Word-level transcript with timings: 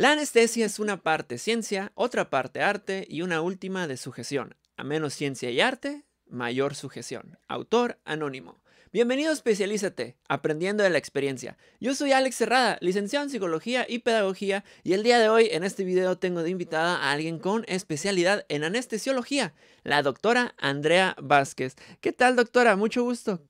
La 0.00 0.12
anestesia 0.12 0.64
es 0.64 0.78
una 0.78 1.02
parte 1.02 1.36
ciencia, 1.36 1.92
otra 1.94 2.30
parte 2.30 2.62
arte 2.62 3.06
y 3.08 3.20
una 3.20 3.42
última 3.42 3.86
de 3.86 3.98
sujeción. 3.98 4.56
A 4.78 4.82
menos 4.82 5.12
ciencia 5.12 5.50
y 5.50 5.60
arte, 5.60 6.06
mayor 6.26 6.74
sujeción. 6.74 7.38
Autor 7.48 7.98
anónimo. 8.06 8.59
Bienvenido 8.92 9.30
a 9.30 9.34
Especialízate, 9.34 10.16
aprendiendo 10.28 10.82
de 10.82 10.90
la 10.90 10.98
experiencia. 10.98 11.56
Yo 11.78 11.94
soy 11.94 12.10
Alex 12.10 12.34
Cerrada, 12.34 12.76
licenciado 12.80 13.24
en 13.24 13.30
Psicología 13.30 13.86
y 13.88 14.00
Pedagogía, 14.00 14.64
y 14.82 14.94
el 14.94 15.04
día 15.04 15.20
de 15.20 15.28
hoy 15.28 15.48
en 15.52 15.62
este 15.62 15.84
video 15.84 16.18
tengo 16.18 16.42
de 16.42 16.50
invitada 16.50 16.96
a 16.96 17.12
alguien 17.12 17.38
con 17.38 17.64
especialidad 17.68 18.44
en 18.48 18.64
anestesiología, 18.64 19.54
la 19.84 20.02
doctora 20.02 20.56
Andrea 20.58 21.14
Vázquez. 21.22 21.76
¿Qué 22.00 22.10
tal, 22.10 22.34
doctora? 22.34 22.74
Mucho 22.74 23.04
gusto. 23.04 23.40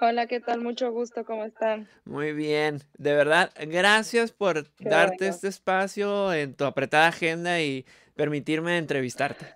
Hola, 0.00 0.26
¿qué 0.26 0.40
tal? 0.40 0.60
Mucho 0.60 0.90
gusto, 0.90 1.24
¿cómo 1.24 1.44
están? 1.44 1.88
Muy 2.04 2.32
bien, 2.32 2.82
de 2.96 3.14
verdad, 3.14 3.52
gracias 3.68 4.32
por 4.32 4.66
darte 4.80 5.28
este 5.28 5.46
espacio 5.46 6.32
en 6.34 6.54
tu 6.54 6.64
apretada 6.64 7.06
agenda 7.06 7.62
y 7.62 7.86
permitirme 8.16 8.76
entrevistarte. 8.76 9.54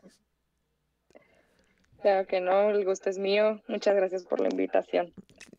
Claro 2.02 2.26
que 2.26 2.40
no, 2.40 2.70
el 2.70 2.84
gusto 2.84 3.08
es 3.08 3.18
mío. 3.18 3.62
Muchas 3.68 3.94
gracias 3.94 4.24
por 4.24 4.40
la 4.40 4.48
invitación. 4.48 5.12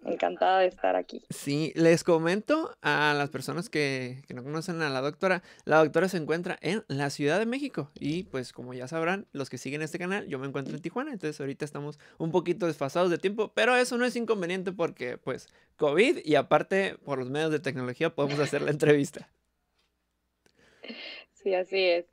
Encantada 0.03 0.59
de 0.59 0.67
estar 0.67 0.97
aquí. 0.97 1.23
Sí, 1.29 1.71
les 1.75 2.03
comento 2.03 2.75
a 2.81 3.13
las 3.17 3.29
personas 3.29 3.69
que, 3.69 4.21
no 4.27 4.43
conocen 4.43 4.81
a 4.81 4.89
la 4.89 4.99
doctora. 4.99 5.41
La 5.63 5.77
doctora 5.77 6.09
se 6.09 6.17
encuentra 6.17 6.57
en 6.59 6.83
la 6.89 7.09
Ciudad 7.09 7.39
de 7.39 7.45
México 7.45 7.91
y 7.97 8.23
pues 8.23 8.51
como 8.51 8.73
ya 8.73 8.89
sabrán, 8.89 9.25
los 9.31 9.49
que 9.49 9.57
siguen 9.57 9.81
este 9.81 9.97
canal, 9.97 10.27
yo 10.27 10.37
me 10.37 10.45
encuentro 10.45 10.75
en 10.75 10.81
Tijuana, 10.81 11.13
entonces 11.13 11.39
ahorita 11.39 11.63
estamos 11.63 11.97
un 12.17 12.31
poquito 12.31 12.67
desfasados 12.67 13.09
de 13.09 13.17
tiempo, 13.17 13.53
pero 13.55 13.77
eso 13.77 13.97
no 13.97 14.03
es 14.03 14.17
inconveniente 14.17 14.73
porque 14.73 15.17
pues 15.17 15.47
COVID 15.77 16.25
y 16.25 16.35
aparte 16.35 16.97
por 17.05 17.19
los 17.19 17.29
medios 17.29 17.51
de 17.51 17.61
tecnología 17.61 18.13
podemos 18.13 18.39
hacer 18.39 18.61
la 18.63 18.71
entrevista. 18.71 19.29
Sí, 21.31 21.55
así 21.55 21.79
es. 21.79 22.05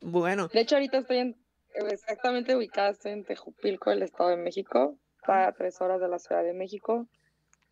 Bueno. 0.00 0.48
De 0.48 0.60
hecho, 0.60 0.74
ahorita 0.74 0.98
estoy 0.98 1.18
en 1.18 1.36
exactamente 1.74 2.56
ubicada 2.56 2.94
en 3.04 3.24
Tejupilco, 3.24 3.90
el 3.90 4.02
Estado 4.02 4.30
de 4.30 4.36
México, 4.36 4.98
a 5.24 5.52
tres 5.52 5.80
horas 5.80 6.00
de 6.00 6.08
la 6.08 6.18
Ciudad 6.18 6.42
de 6.42 6.52
México, 6.52 7.06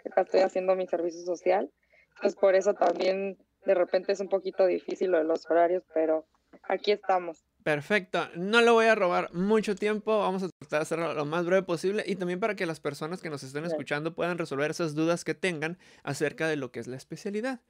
que 0.03 0.09
acá 0.09 0.23
estoy 0.23 0.41
haciendo 0.41 0.77
mi 0.77 0.87
servicio 0.87 1.23
social. 1.23 1.71
Entonces 2.17 2.39
por 2.39 2.55
eso 2.55 2.75
también 2.75 3.39
de 3.65 3.75
repente 3.75 4.13
es 4.13 4.21
un 4.21 4.29
poquito 4.29 4.67
difícil 4.67 5.11
lo 5.11 5.19
de 5.19 5.25
los 5.25 5.49
horarios, 5.51 5.85
pero 5.95 6.27
aquí 6.69 6.93
estamos. 6.93 7.45
Perfecto, 7.63 8.29
no 8.35 8.63
le 8.63 8.71
voy 8.71 8.87
a 8.87 8.95
robar 8.95 9.33
mucho 9.35 9.75
tiempo, 9.75 10.19
vamos 10.21 10.43
a 10.43 10.49
tratar 10.49 10.79
de 10.79 10.83
hacerlo 10.83 11.13
lo 11.13 11.25
más 11.27 11.45
breve 11.45 11.63
posible 11.63 12.03
y 12.07 12.17
también 12.17 12.41
para 12.41 12.55
que 12.55 12.67
las 12.67 12.81
personas 12.81 13.21
que 13.21 13.31
nos 13.31 13.43
estén 13.43 13.65
escuchando 13.65 14.15
puedan 14.15 14.39
resolver 14.39 14.71
esas 14.71 14.95
dudas 14.95 15.25
que 15.25 15.35
tengan 15.35 15.77
acerca 16.03 16.49
de 16.49 16.57
lo 16.57 16.71
que 16.73 16.81
es 16.81 16.87
la 16.87 16.97
especialidad. 16.97 17.61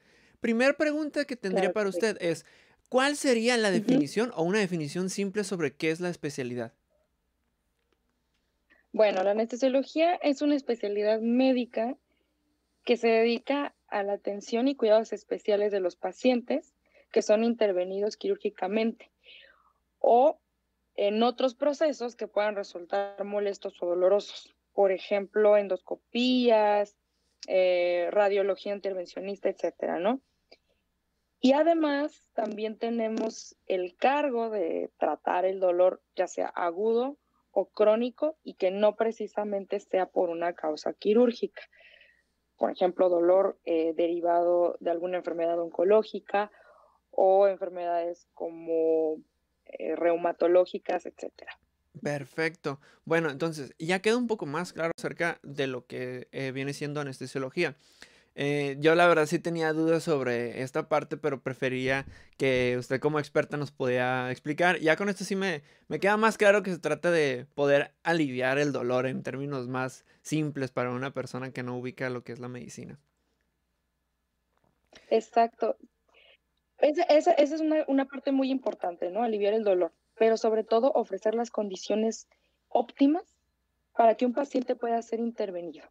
Primer 0.41 0.77
pregunta 0.77 1.25
que 1.25 1.37
tendría 1.37 1.73
para 1.73 1.89
usted 1.89 2.17
es, 2.21 2.47
¿Cuál 2.89 3.17
sería 3.17 3.57
la 3.57 3.71
definición 3.71 4.33
o 4.35 4.43
una 4.43 4.61
definición 4.61 5.11
simple 5.11 5.45
sobre 5.45 5.75
qué 5.75 5.91
es 5.91 6.01
la 6.01 6.09
especialidad? 6.09 6.73
Bueno, 8.93 9.23
la 9.23 9.33
anestesiología 9.33 10.15
es 10.17 10.41
una 10.41 10.57
especialidad 10.57 11.21
médica 11.21 11.97
que 12.85 12.97
se 12.97 13.09
dedica 13.09 13.75
a 13.89 14.03
la 14.03 14.15
atención 14.15 14.69
y 14.69 14.75
cuidados 14.75 15.13
especiales 15.13 15.71
de 15.73 15.81
los 15.81 15.97
pacientes 15.97 16.75
que 17.13 17.21
son 17.21 17.45
intervenidos 17.45 18.17
quirúrgicamente 18.17 19.11
o 19.99 20.41
en 20.95 21.23
otros 21.23 21.55
procesos 21.55 22.17
que 22.17 22.27
puedan 22.27 22.57
resultar 22.57 23.23
molestos 23.25 23.75
o 23.83 23.87
dolorosos. 23.87 24.55
Por 24.73 24.93
ejemplo, 24.93 25.57
endoscopías, 25.57 26.97
eh, 27.47 28.09
radiología 28.11 28.75
intervencionista, 28.75 29.49
etcétera, 29.49 29.99
¿no? 29.99 30.21
Y 31.41 31.53
además 31.53 32.31
también 32.35 32.79
tenemos 32.79 33.57
el 33.67 33.97
cargo 33.97 34.51
de 34.51 34.91
tratar 34.99 35.45
el 35.45 35.61
dolor, 35.61 36.03
ya 36.17 36.27
sea 36.27 36.49
agudo 36.49 37.17
o 37.53 37.67
crónico, 37.67 38.37
y 38.43 38.55
que 38.55 38.71
no 38.71 38.97
precisamente 38.97 39.79
sea 39.81 40.07
por 40.07 40.31
una 40.31 40.55
causa 40.55 40.93
quirúrgica. 40.93 41.63
Por 42.57 42.73
ejemplo, 42.73 43.09
dolor 43.09 43.59
eh, 43.65 43.95
derivado 43.95 44.77
de 44.81 44.91
alguna 44.91 45.19
enfermedad 45.19 45.61
oncológica 45.61 46.51
o 47.11 47.47
enfermedades 47.47 48.27
como 48.35 49.19
eh, 49.67 49.95
reumatológicas, 49.95 51.07
etcétera. 51.07 51.59
Perfecto. 52.03 52.81
Bueno, 53.05 53.31
entonces 53.31 53.75
ya 53.79 54.01
queda 54.01 54.17
un 54.17 54.27
poco 54.27 54.47
más 54.47 54.73
claro 54.73 54.93
acerca 54.97 55.39
de 55.43 55.67
lo 55.67 55.87
que 55.87 56.29
eh, 56.33 56.53
viene 56.53 56.73
siendo 56.73 57.01
anestesiología. 57.01 57.77
Eh, 58.41 58.77
yo 58.79 58.95
la 58.95 59.09
verdad 59.09 59.27
sí 59.27 59.41
tenía 59.41 59.73
dudas 59.73 60.05
sobre 60.05 60.63
esta 60.63 60.89
parte, 60.89 61.17
pero 61.17 61.43
prefería 61.43 62.07
que 62.37 62.77
usted 62.79 63.01
como 63.01 63.19
experta 63.19 63.57
nos 63.57 63.73
pudiera 63.73 64.31
explicar. 64.31 64.79
Ya 64.79 64.95
con 64.95 65.09
esto 65.09 65.25
sí 65.25 65.35
me, 65.35 65.65
me 65.89 65.99
queda 65.99 66.17
más 66.17 66.39
claro 66.39 66.63
que 66.63 66.71
se 66.71 66.79
trata 66.79 67.11
de 67.11 67.47
poder 67.57 67.95
aliviar 68.05 68.59
el 68.59 68.71
dolor 68.71 69.07
en 69.07 69.25
términos 69.25 69.67
más 69.67 70.05
simples 70.23 70.71
para 70.71 70.93
una 70.93 71.13
persona 71.13 71.53
que 71.53 71.65
no 71.65 71.77
ubica 71.77 72.11
lo 72.11 72.23
que 72.23 72.31
es 72.31 72.39
la 72.39 72.47
medicina. 72.47 73.01
Exacto. 75.11 75.77
Esa, 76.79 77.33
es 77.33 77.61
una, 77.61 77.85
una 77.89 78.05
parte 78.05 78.31
muy 78.31 78.53
importante, 78.53 79.11
¿no? 79.11 79.25
Aliviar 79.25 79.53
el 79.53 79.65
dolor, 79.65 79.93
pero 80.17 80.37
sobre 80.37 80.63
todo 80.63 80.93
ofrecer 80.93 81.35
las 81.35 81.51
condiciones 81.51 82.29
óptimas 82.69 83.25
para 83.97 84.15
que 84.15 84.27
un 84.27 84.33
paciente 84.33 84.77
pueda 84.77 85.03
ser 85.03 85.19
intervenido 85.19 85.91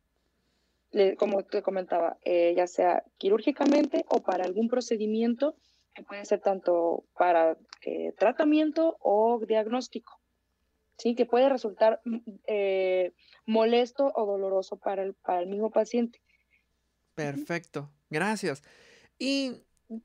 como 1.17 1.43
te 1.43 1.61
comentaba, 1.61 2.17
eh, 2.23 2.53
ya 2.55 2.67
sea 2.67 3.03
quirúrgicamente 3.17 4.05
o 4.09 4.23
para 4.23 4.45
algún 4.45 4.69
procedimiento 4.69 5.55
que 5.93 6.03
puede 6.03 6.25
ser 6.25 6.39
tanto 6.41 7.05
para 7.17 7.57
eh, 7.83 8.13
tratamiento 8.17 8.97
o 9.01 9.39
diagnóstico, 9.45 10.19
¿sí? 10.97 11.15
que 11.15 11.25
puede 11.25 11.49
resultar 11.49 12.01
mm, 12.05 12.17
eh, 12.47 13.13
molesto 13.45 14.11
o 14.15 14.25
doloroso 14.25 14.77
para 14.77 15.03
el, 15.03 15.13
para 15.15 15.41
el 15.41 15.47
mismo 15.47 15.71
paciente. 15.71 16.21
Perfecto, 17.15 17.89
gracias. 18.09 18.63
Y 19.17 19.63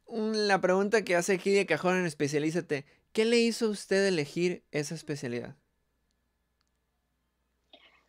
la 0.09 0.61
pregunta 0.61 1.05
que 1.05 1.15
hace 1.15 1.35
aquí 1.35 1.51
de 1.51 1.67
cajón 1.67 1.99
en 1.99 2.07
Especialízate, 2.07 2.87
¿qué 3.13 3.25
le 3.25 3.39
hizo 3.39 3.69
usted 3.69 4.07
elegir 4.07 4.65
esa 4.71 4.95
especialidad? 4.95 5.57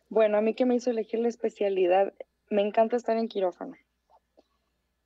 Bueno, 0.08 0.38
a 0.38 0.40
mí 0.40 0.54
que 0.54 0.64
me 0.64 0.76
hizo 0.76 0.90
elegir 0.90 1.20
la 1.20 1.28
especialidad 1.28 2.14
me 2.50 2.62
encanta 2.62 2.96
estar 2.96 3.16
en 3.16 3.28
quirófano. 3.28 3.74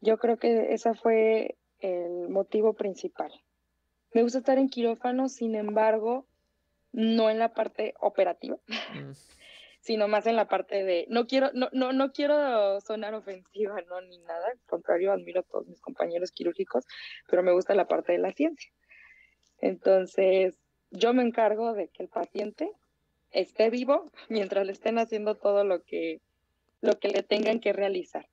Yo 0.01 0.19
creo 0.19 0.39
que 0.39 0.73
ese 0.73 0.95
fue 0.95 1.57
el 1.81 2.29
motivo 2.29 2.75
principal. 2.75 3.33
Me 4.13 4.23
gusta 4.23 4.39
estar 4.39 4.59
en 4.59 4.69
quirófano, 4.69 5.29
sin 5.29 5.55
embargo, 5.55 6.27
no 6.93 7.31
en 7.31 7.39
la 7.39 7.53
parte 7.53 7.95
operativa, 8.01 8.57
mm. 8.67 9.11
sino 9.81 10.09
más 10.09 10.27
en 10.27 10.37
la 10.37 10.49
parte 10.49 10.85
de, 10.85 11.07
no 11.09 11.27
quiero, 11.27 11.51
no, 11.53 11.69
no, 11.73 11.93
no 11.93 12.13
quiero 12.13 12.81
sonar 12.81 13.15
ofensiva, 13.15 13.81
no, 13.89 14.01
ni 14.01 14.19
nada, 14.19 14.49
al 14.49 14.59
contrario, 14.67 15.13
admiro 15.13 15.41
a 15.41 15.45
todos 15.45 15.67
mis 15.67 15.81
compañeros 15.81 16.33
quirúrgicos, 16.33 16.85
pero 17.29 17.43
me 17.43 17.53
gusta 17.53 17.75
la 17.75 17.87
parte 17.87 18.13
de 18.13 18.19
la 18.19 18.33
ciencia. 18.33 18.71
Entonces, 19.61 20.59
yo 20.91 21.13
me 21.13 21.23
encargo 21.23 21.75
de 21.75 21.89
que 21.89 22.03
el 22.03 22.09
paciente 22.09 22.71
esté 23.31 23.71
vivo 23.71 24.11
mientras 24.29 24.65
le 24.67 24.73
estén 24.73 24.99
haciendo 24.99 25.35
todo 25.35 25.65
lo 25.65 25.83
que 25.83 26.21
lo 26.81 26.99
que 26.99 27.09
le 27.09 27.23
tengan 27.23 27.61
que 27.61 27.73
realizar. 27.73 28.29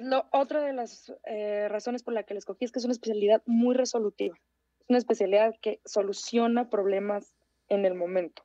lo, 0.00 0.26
otra 0.32 0.62
de 0.62 0.72
las 0.72 1.12
eh, 1.24 1.68
razones 1.68 2.02
por 2.02 2.14
la 2.14 2.22
que 2.24 2.34
la 2.34 2.38
escogí 2.38 2.64
es 2.64 2.72
que 2.72 2.78
es 2.78 2.84
una 2.84 2.92
especialidad 2.92 3.42
muy 3.46 3.74
resolutiva. 3.74 4.36
Es 4.80 4.86
una 4.88 4.98
especialidad 4.98 5.54
que 5.60 5.80
soluciona 5.84 6.68
problemas 6.68 7.34
en 7.68 7.84
el 7.84 7.94
momento. 7.94 8.44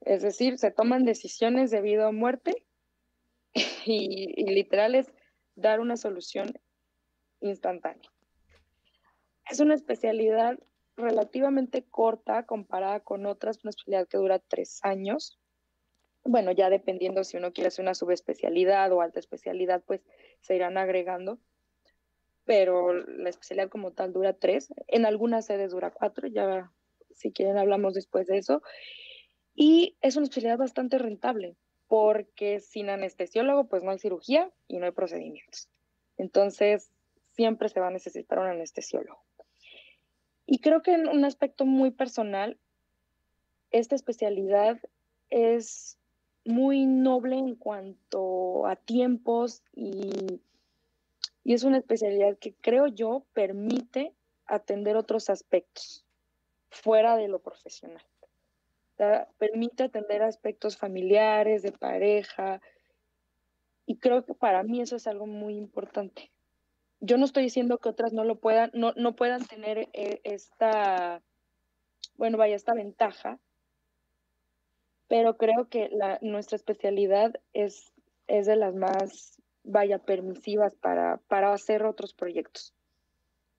Es 0.00 0.22
decir, 0.22 0.58
se 0.58 0.70
toman 0.70 1.04
decisiones 1.04 1.70
de 1.70 1.80
vida 1.80 2.08
o 2.08 2.12
muerte 2.12 2.64
y, 3.84 4.34
y 4.36 4.54
literal 4.54 4.94
es 4.94 5.12
dar 5.54 5.80
una 5.80 5.96
solución 5.96 6.52
instantánea. 7.40 8.10
Es 9.48 9.60
una 9.60 9.74
especialidad 9.74 10.58
relativamente 10.96 11.84
corta 11.84 12.44
comparada 12.46 13.00
con 13.00 13.26
otras, 13.26 13.60
una 13.62 13.70
especialidad 13.70 14.08
que 14.08 14.18
dura 14.18 14.38
tres 14.38 14.80
años 14.82 15.39
bueno, 16.24 16.52
ya 16.52 16.70
dependiendo 16.70 17.24
si 17.24 17.36
uno 17.36 17.52
quiere 17.52 17.68
hacer 17.68 17.82
una 17.82 17.94
subespecialidad 17.94 18.92
o 18.92 19.00
alta 19.00 19.18
especialidad, 19.18 19.82
pues 19.86 20.02
se 20.40 20.56
irán 20.56 20.78
agregando. 20.78 21.38
Pero 22.44 22.92
la 22.92 23.28
especialidad 23.28 23.68
como 23.68 23.92
tal 23.92 24.12
dura 24.12 24.32
tres, 24.32 24.72
en 24.88 25.06
algunas 25.06 25.46
sedes 25.46 25.70
dura 25.70 25.90
cuatro, 25.90 26.26
ya 26.26 26.70
si 27.14 27.32
quieren 27.32 27.58
hablamos 27.58 27.94
después 27.94 28.26
de 28.26 28.38
eso. 28.38 28.62
Y 29.54 29.96
es 30.00 30.16
una 30.16 30.24
especialidad 30.24 30.58
bastante 30.58 30.98
rentable, 30.98 31.56
porque 31.86 32.60
sin 32.60 32.88
anestesiólogo 32.88 33.68
pues 33.68 33.82
no 33.82 33.90
hay 33.90 33.98
cirugía 33.98 34.50
y 34.68 34.78
no 34.78 34.86
hay 34.86 34.92
procedimientos. 34.92 35.68
Entonces, 36.16 36.90
siempre 37.32 37.68
se 37.68 37.80
va 37.80 37.88
a 37.88 37.92
necesitar 37.92 38.38
un 38.38 38.46
anestesiólogo. 38.46 39.22
Y 40.46 40.58
creo 40.58 40.82
que 40.82 40.92
en 40.92 41.08
un 41.08 41.24
aspecto 41.24 41.64
muy 41.64 41.92
personal, 41.92 42.58
esta 43.70 43.94
especialidad 43.94 44.78
es 45.30 45.99
muy 46.44 46.86
noble 46.86 47.36
en 47.36 47.54
cuanto 47.54 48.66
a 48.66 48.76
tiempos 48.76 49.62
y, 49.74 50.40
y 51.44 51.54
es 51.54 51.64
una 51.64 51.78
especialidad 51.78 52.38
que 52.38 52.54
creo 52.54 52.86
yo 52.86 53.24
permite 53.32 54.12
atender 54.46 54.96
otros 54.96 55.30
aspectos 55.30 56.04
fuera 56.70 57.16
de 57.16 57.28
lo 57.28 57.40
profesional. 57.40 58.02
permite 59.38 59.84
atender 59.84 60.22
aspectos 60.22 60.76
familiares, 60.76 61.62
de 61.62 61.72
pareja, 61.72 62.60
y 63.86 63.96
creo 63.96 64.24
que 64.24 64.34
para 64.34 64.62
mí 64.62 64.80
eso 64.80 64.96
es 64.96 65.06
algo 65.06 65.26
muy 65.26 65.56
importante. 65.56 66.30
Yo 67.00 67.16
no 67.16 67.24
estoy 67.24 67.44
diciendo 67.44 67.78
que 67.78 67.88
otras 67.88 68.12
no 68.12 68.24
lo 68.24 68.38
puedan, 68.38 68.70
no, 68.74 68.92
no 68.94 69.16
puedan 69.16 69.44
tener 69.46 69.88
eh, 69.94 70.20
esta, 70.22 71.22
bueno, 72.16 72.36
vaya, 72.36 72.54
esta 72.54 72.74
ventaja, 72.74 73.38
pero 75.10 75.36
creo 75.36 75.68
que 75.68 75.90
la, 75.92 76.20
nuestra 76.22 76.54
especialidad 76.54 77.34
es, 77.52 77.92
es 78.28 78.46
de 78.46 78.54
las 78.54 78.76
más, 78.76 79.40
vaya, 79.64 79.98
permisivas 79.98 80.72
para, 80.76 81.16
para 81.26 81.52
hacer 81.52 81.82
otros 81.82 82.14
proyectos, 82.14 82.72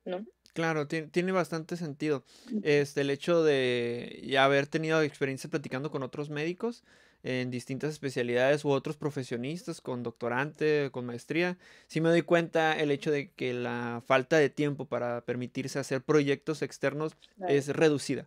¿no? 0.06 0.26
Claro, 0.54 0.88
tiene, 0.88 1.32
bastante 1.34 1.76
sentido. 1.76 2.24
Este, 2.64 3.02
el 3.02 3.10
hecho 3.10 3.44
de 3.44 4.22
ya 4.24 4.46
haber 4.46 4.68
tenido 4.68 5.02
experiencia 5.02 5.50
platicando 5.50 5.92
con 5.92 6.04
otros 6.04 6.30
médicos 6.30 6.86
en 7.24 7.52
distintas 7.52 7.92
especialidades 7.92 8.64
u 8.64 8.70
otros 8.70 8.96
profesionistas 8.96 9.82
con 9.82 10.04
doctorante, 10.04 10.90
con 10.92 11.06
maestría, 11.06 11.58
sí 11.88 12.00
me 12.00 12.10
doy 12.10 12.22
cuenta 12.22 12.80
el 12.80 12.92
hecho 12.92 13.12
de 13.12 13.30
que 13.32 13.54
la 13.54 14.02
falta 14.06 14.38
de 14.38 14.50
tiempo 14.50 14.86
para 14.86 15.22
permitirse 15.26 15.80
hacer 15.80 16.02
proyectos 16.02 16.62
externos 16.62 17.18
es 17.50 17.68
reducida. 17.68 18.26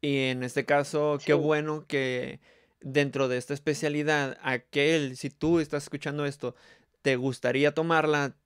Y 0.00 0.26
en 0.26 0.42
este 0.42 0.64
caso, 0.64 1.18
qué 1.24 1.32
bueno 1.32 1.86
que 1.86 2.40
dentro 2.86 3.26
de 3.26 3.36
esta 3.36 3.52
especialidad, 3.52 4.38
aquel, 4.42 5.16
si 5.16 5.28
tú 5.28 5.58
estás 5.58 5.82
escuchando 5.82 6.24
esto, 6.24 6.54
te 7.02 7.16
gustaría 7.16 7.74
tomarla, 7.74 8.36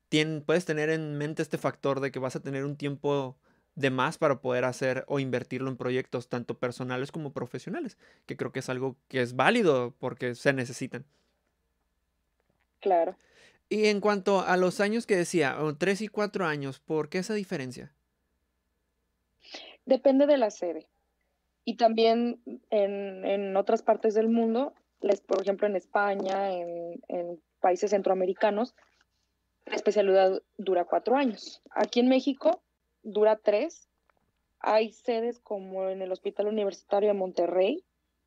puedes 0.46 0.64
tener 0.64 0.88
en 0.88 1.18
mente 1.18 1.42
este 1.42 1.58
factor 1.58 2.00
de 2.00 2.10
que 2.10 2.18
vas 2.18 2.36
a 2.36 2.40
tener 2.40 2.64
un 2.64 2.76
tiempo 2.76 3.36
de 3.74 3.90
más 3.90 4.16
para 4.16 4.40
poder 4.40 4.64
hacer 4.64 5.04
o 5.08 5.20
invertirlo 5.20 5.68
en 5.68 5.76
proyectos 5.76 6.28
tanto 6.28 6.58
personales 6.58 7.12
como 7.12 7.34
profesionales, 7.34 7.98
que 8.24 8.38
creo 8.38 8.50
que 8.50 8.60
es 8.60 8.70
algo 8.70 8.96
que 9.08 9.20
es 9.20 9.36
válido 9.36 9.94
porque 9.98 10.34
se 10.34 10.54
necesitan. 10.54 11.04
Claro. 12.80 13.16
Y 13.68 13.86
en 13.86 14.00
cuanto 14.00 14.40
a 14.40 14.56
los 14.56 14.80
años 14.80 15.06
que 15.06 15.16
decía, 15.16 15.56
tres 15.76 16.00
y 16.00 16.08
cuatro 16.08 16.46
años, 16.46 16.80
¿por 16.80 17.10
qué 17.10 17.18
esa 17.18 17.34
diferencia? 17.34 17.92
Depende 19.84 20.26
de 20.26 20.38
la 20.38 20.50
sede. 20.50 20.86
Y 21.64 21.76
también 21.76 22.40
en, 22.70 23.56
otras 23.56 23.82
partes 23.82 24.14
del 24.14 24.28
mundo, 24.28 24.74
por 25.26 25.40
ejemplo 25.40 25.66
en 25.66 25.76
España, 25.76 26.52
en, 26.52 27.00
en 27.08 27.40
países 27.60 27.90
centroamericanos, 27.90 28.74
la 29.66 29.76
especialidad 29.76 30.42
dura 30.56 30.84
cuatro 30.84 31.16
años. 31.16 31.62
Aquí 31.70 32.00
en 32.00 32.08
México 32.08 32.62
dura 33.02 33.36
tres. 33.36 33.88
Hay 34.58 34.92
sedes 34.92 35.38
como 35.38 35.88
en 35.88 36.02
el 36.02 36.12
Hospital 36.12 36.48
Universitario 36.48 37.08
de 37.08 37.14
Monterrey, 37.14 37.84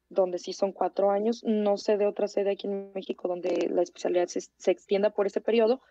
donde 0.09 0.39
sí 0.39 0.53
son 0.53 0.71
cuatro 0.71 1.12
años. 1.12 1.44
No 1.44 1.77
sé 1.77 1.97
de 1.97 2.07
otra 2.07 2.27
sede 2.27 2.51
aquí 2.51 2.68
en 2.68 2.91
México 2.94 3.27
donde 3.27 3.69
la 3.69 3.81
especialidad 3.81 4.27
se, 4.27 4.41
se 4.41 4.71
extienda 4.71 5.09
por 5.09 5.27
ese 5.27 5.41
periodo, 5.41 5.81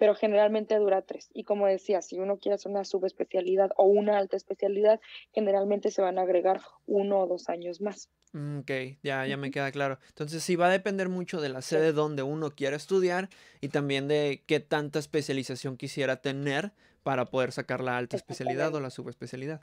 pero 0.00 0.14
generalmente 0.14 0.74
dura 0.76 1.02
tres. 1.02 1.28
Y 1.34 1.44
como 1.44 1.66
decía, 1.66 2.00
si 2.00 2.18
uno 2.18 2.38
quiere 2.38 2.54
hacer 2.54 2.72
una 2.72 2.86
subespecialidad 2.86 3.70
o 3.76 3.84
una 3.84 4.16
alta 4.16 4.34
especialidad, 4.34 4.98
generalmente 5.34 5.90
se 5.90 6.00
van 6.00 6.18
a 6.18 6.22
agregar 6.22 6.62
uno 6.86 7.20
o 7.20 7.26
dos 7.26 7.50
años 7.50 7.82
más. 7.82 8.08
Mm, 8.32 8.60
ok, 8.60 8.70
ya, 9.02 9.26
ya 9.26 9.36
me 9.36 9.50
queda 9.50 9.70
claro. 9.70 9.98
Entonces 10.08 10.42
sí 10.42 10.56
va 10.56 10.68
a 10.68 10.70
depender 10.70 11.10
mucho 11.10 11.42
de 11.42 11.50
la 11.50 11.60
sede 11.60 11.92
donde 11.92 12.22
uno 12.22 12.50
quiera 12.52 12.76
estudiar 12.76 13.28
y 13.60 13.68
también 13.68 14.08
de 14.08 14.42
qué 14.46 14.58
tanta 14.58 14.98
especialización 14.98 15.76
quisiera 15.76 16.22
tener 16.22 16.72
para 17.02 17.26
poder 17.26 17.52
sacar 17.52 17.82
la 17.82 17.98
alta 17.98 18.16
especialidad 18.16 18.74
o 18.74 18.80
la 18.80 18.88
subespecialidad. 18.88 19.60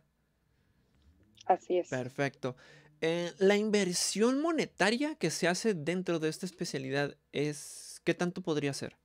Así 1.47 1.79
es. 1.79 1.89
Perfecto. 1.89 2.55
Eh, 3.01 3.31
la 3.39 3.57
inversión 3.57 4.39
monetaria 4.39 5.15
que 5.15 5.31
se 5.31 5.47
hace 5.47 5.73
dentro 5.73 6.19
de 6.19 6.29
esta 6.29 6.45
especialidad 6.45 7.17
es, 7.31 8.01
¿qué 8.03 8.13
tanto 8.13 8.43
podría 8.43 8.73
ser? 8.73 8.97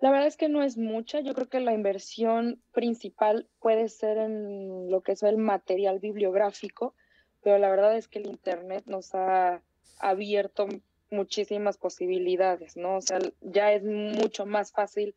La 0.00 0.10
verdad 0.10 0.28
es 0.28 0.36
que 0.36 0.48
no 0.48 0.62
es 0.62 0.76
mucha. 0.76 1.20
Yo 1.20 1.34
creo 1.34 1.48
que 1.48 1.60
la 1.60 1.72
inversión 1.72 2.62
principal 2.72 3.48
puede 3.60 3.88
ser 3.88 4.18
en 4.18 4.90
lo 4.90 5.02
que 5.02 5.12
es 5.12 5.22
el 5.22 5.38
material 5.38 5.98
bibliográfico, 5.98 6.94
pero 7.42 7.58
la 7.58 7.68
verdad 7.68 7.96
es 7.96 8.06
que 8.06 8.20
el 8.20 8.26
Internet 8.26 8.84
nos 8.86 9.14
ha 9.14 9.62
abierto 9.98 10.68
muchísimas 11.10 11.78
posibilidades, 11.78 12.76
¿no? 12.76 12.96
O 12.96 13.00
sea, 13.00 13.18
ya 13.40 13.72
es 13.72 13.82
mucho 13.82 14.46
más 14.46 14.72
fácil 14.72 15.14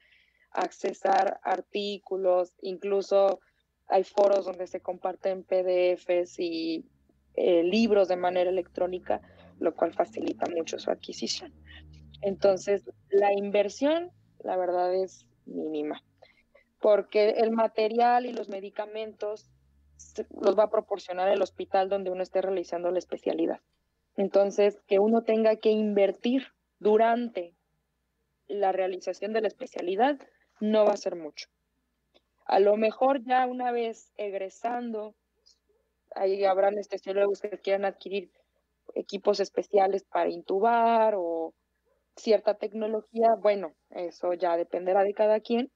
accesar 0.51 1.39
artículos, 1.43 2.55
incluso 2.61 3.39
hay 3.87 4.03
foros 4.03 4.45
donde 4.45 4.67
se 4.67 4.79
comparten 4.79 5.43
PDFs 5.43 6.39
y 6.39 6.85
eh, 7.35 7.63
libros 7.63 8.07
de 8.07 8.15
manera 8.15 8.49
electrónica, 8.49 9.21
lo 9.59 9.75
cual 9.75 9.93
facilita 9.93 10.49
mucho 10.49 10.79
su 10.79 10.89
adquisición. 10.89 11.53
Entonces, 12.21 12.89
la 13.09 13.33
inversión 13.33 14.11
la 14.43 14.57
verdad 14.57 14.93
es 14.93 15.27
mínima, 15.45 16.03
porque 16.79 17.31
el 17.31 17.51
material 17.51 18.25
y 18.25 18.33
los 18.33 18.49
medicamentos 18.49 19.49
los 20.41 20.57
va 20.57 20.63
a 20.63 20.69
proporcionar 20.69 21.29
el 21.29 21.41
hospital 21.41 21.89
donde 21.89 22.11
uno 22.11 22.23
esté 22.23 22.41
realizando 22.41 22.91
la 22.91 22.99
especialidad. 22.99 23.61
Entonces, 24.17 24.81
que 24.88 24.99
uno 24.99 25.23
tenga 25.23 25.55
que 25.55 25.69
invertir 25.69 26.47
durante 26.79 27.55
la 28.47 28.71
realización 28.71 29.33
de 29.33 29.41
la 29.41 29.47
especialidad 29.47 30.19
no 30.59 30.85
va 30.85 30.93
a 30.93 30.97
ser 30.97 31.15
mucho. 31.15 31.47
A 32.45 32.59
lo 32.59 32.75
mejor 32.75 33.23
ya 33.23 33.45
una 33.45 33.71
vez 33.71 34.11
egresando, 34.17 35.15
ahí 36.15 36.43
habrán 36.43 36.73
anestesiólogos 36.73 37.41
que 37.41 37.49
quieran 37.59 37.85
adquirir 37.85 38.31
equipos 38.95 39.39
especiales 39.39 40.03
para 40.03 40.29
intubar 40.29 41.15
o 41.15 41.53
cierta 42.21 42.56
tecnología, 42.56 43.35
bueno, 43.41 43.73
eso 43.89 44.33
ya 44.33 44.57
dependerá 44.57 45.03
de 45.03 45.13
cada 45.13 45.39
quien. 45.39 45.71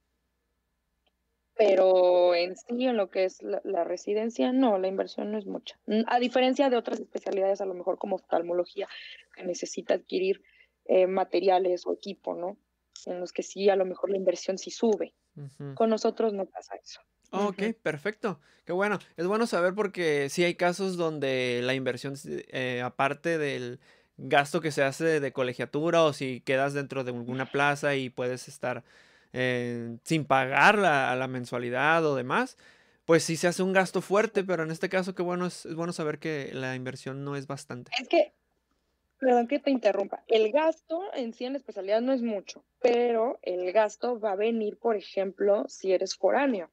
Pero 1.58 2.36
en 2.36 2.56
sí, 2.58 2.86
en 2.86 2.98
lo 2.98 3.10
que 3.10 3.24
es 3.24 3.42
la, 3.42 3.84
residencia, 3.86 4.52
no, 4.52 4.78
la 4.78 4.90
inversión 4.90 5.32
no 5.32 5.38
es 5.38 5.46
mucha. 5.46 5.80
A 6.08 6.20
diferencia 6.20 6.70
de 6.70 6.76
otras 6.76 7.00
especialidades, 7.00 7.62
a 7.62 7.66
lo 7.66 7.74
mejor 7.74 7.98
como 7.98 8.18
oftalmología, 8.18 8.88
que 9.34 9.44
necesita 9.44 9.94
adquirir 9.94 10.42
eh, 10.86 11.08
materiales 11.08 11.88
o 11.88 11.94
equipo, 11.94 12.36
¿no? 12.36 12.58
En 13.06 13.22
los 13.22 13.32
que 13.32 13.42
sí, 13.42 13.70
a 13.70 13.78
lo 13.78 13.86
mejor 13.86 14.10
la 14.10 14.18
inversión 14.18 14.58
sí 14.58 14.70
sube. 14.70 15.14
Con 15.76 15.90
nosotros 15.90 16.34
no 16.34 16.46
pasa 16.46 16.76
eso. 16.76 17.02
ok, 17.32 17.74
perfecto. 17.82 18.40
Qué 18.66 18.74
bueno. 18.74 19.00
Es 19.16 19.28
bueno 19.28 19.48
saber 19.48 19.76
porque 19.76 20.30
sí 20.30 20.44
hay 20.44 20.56
casos 20.56 20.98
donde 20.98 21.62
la 21.64 21.74
inversión, 21.74 22.16
eh, 22.26 22.82
aparte 22.84 23.38
del 23.38 23.80
gasto 24.18 24.62
que 24.62 24.72
se 24.72 24.84
hace 24.84 25.20
de 25.20 25.32
colegiatura 25.32 26.04
o 26.04 26.14
si 26.14 26.42
quedas 26.42 26.74
dentro 26.74 27.04
de 27.04 27.12
alguna 27.12 27.46
plaza 27.46 27.96
y 27.96 28.10
puedes 28.10 28.48
estar 28.48 28.84
eh, 29.34 29.98
sin 30.04 30.26
pagar 30.26 30.78
la, 30.78 31.16
la, 31.16 31.28
mensualidad 31.28 32.06
o 32.06 32.16
demás, 32.16 32.58
pues 33.04 33.24
sí 33.24 33.36
se 33.36 33.48
hace 33.48 33.64
un 33.64 33.74
gasto 33.74 34.02
fuerte, 34.02 34.44
pero 34.44 34.64
en 34.64 34.72
este 34.72 34.88
caso 34.90 35.14
qué 35.14 35.24
bueno 35.24 35.46
es, 35.46 35.68
bueno 35.76 35.92
saber 35.92 36.20
que 36.20 36.52
la 36.54 36.76
inversión 36.76 37.26
no 37.26 37.36
es 37.36 37.46
bastante. 37.46 37.92
Es 38.00 38.08
que, 38.08 38.32
perdón 39.20 39.48
que 39.48 39.60
te 39.60 39.72
interrumpa, 39.72 40.24
el 40.28 40.52
gasto 40.54 41.02
en 41.14 41.34
sí 41.34 41.44
en 41.44 41.54
la 41.54 41.58
especialidad 41.58 42.02
no 42.02 42.14
es 42.14 42.22
mucho, 42.22 42.64
pero 42.80 43.38
el 43.42 43.72
gasto 43.74 44.20
va 44.20 44.32
a 44.32 44.38
venir, 44.38 44.78
por 44.78 44.96
ejemplo, 44.96 45.66
si 45.68 45.92
eres 45.92 46.16
foráneo. 46.16 46.70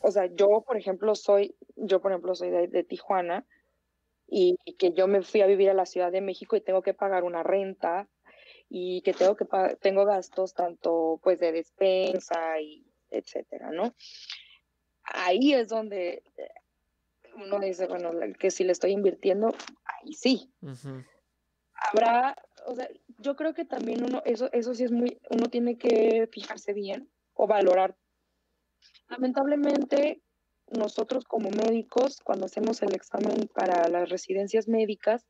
O 0.00 0.10
sea, 0.10 0.26
yo, 0.26 0.64
por 0.66 0.78
ejemplo, 0.78 1.14
soy, 1.14 1.54
yo, 1.76 2.00
por 2.00 2.12
ejemplo, 2.12 2.34
soy 2.34 2.50
de 2.50 2.84
Tijuana, 2.84 3.44
y, 4.28 4.56
que 4.78 4.92
yo 4.92 5.06
me 5.06 5.22
fui 5.22 5.40
a 5.40 5.46
vivir 5.46 5.70
a 5.70 5.74
la 5.74 5.86
Ciudad 5.86 6.12
de 6.12 6.20
México 6.20 6.56
y 6.56 6.60
tengo 6.60 6.82
que 6.82 6.94
pagar 6.94 7.24
una 7.24 7.42
renta 7.42 8.08
y 8.68 9.00
que 9.02 9.12
tengo 9.12 9.36
que 9.36 9.46
tengo 9.80 10.04
gastos 10.04 10.52
tanto 10.54 11.20
pues 11.22 11.38
de 11.38 11.52
despensa 11.52 12.60
y 12.60 12.84
etcétera, 13.10 13.70
¿no? 13.70 13.94
Ahí 15.04 15.54
es 15.54 15.68
donde 15.68 16.24
eh, 16.36 16.50
uno 17.36 17.60
dice, 17.60 17.86
bueno, 17.86 18.10
que 18.38 18.50
si 18.50 18.64
le 18.64 18.72
estoy 18.72 18.90
invirtiendo, 18.90 19.54
ahí 19.84 20.12
sí. 20.12 20.52
Habrá, 21.74 22.36
o 22.66 22.74
sea, 22.74 22.88
yo 23.18 23.36
creo 23.36 23.54
que 23.54 23.64
también 23.64 24.02
uno, 24.02 24.22
eso, 24.24 24.50
eso 24.52 24.74
sí 24.74 24.84
es 24.84 24.90
muy, 24.90 25.20
uno 25.30 25.48
tiene 25.48 25.78
que 25.78 26.28
fijarse 26.32 26.72
bien 26.72 27.08
o 27.34 27.46
valorar. 27.46 27.96
Lamentablemente, 29.08 30.22
nosotros 30.70 31.24
como 31.24 31.50
médicos, 31.50 32.20
cuando 32.20 32.46
hacemos 32.46 32.82
el 32.82 32.94
examen 32.94 33.48
para 33.54 33.88
las 33.88 34.08
residencias 34.08 34.68
médicas, 34.68 35.26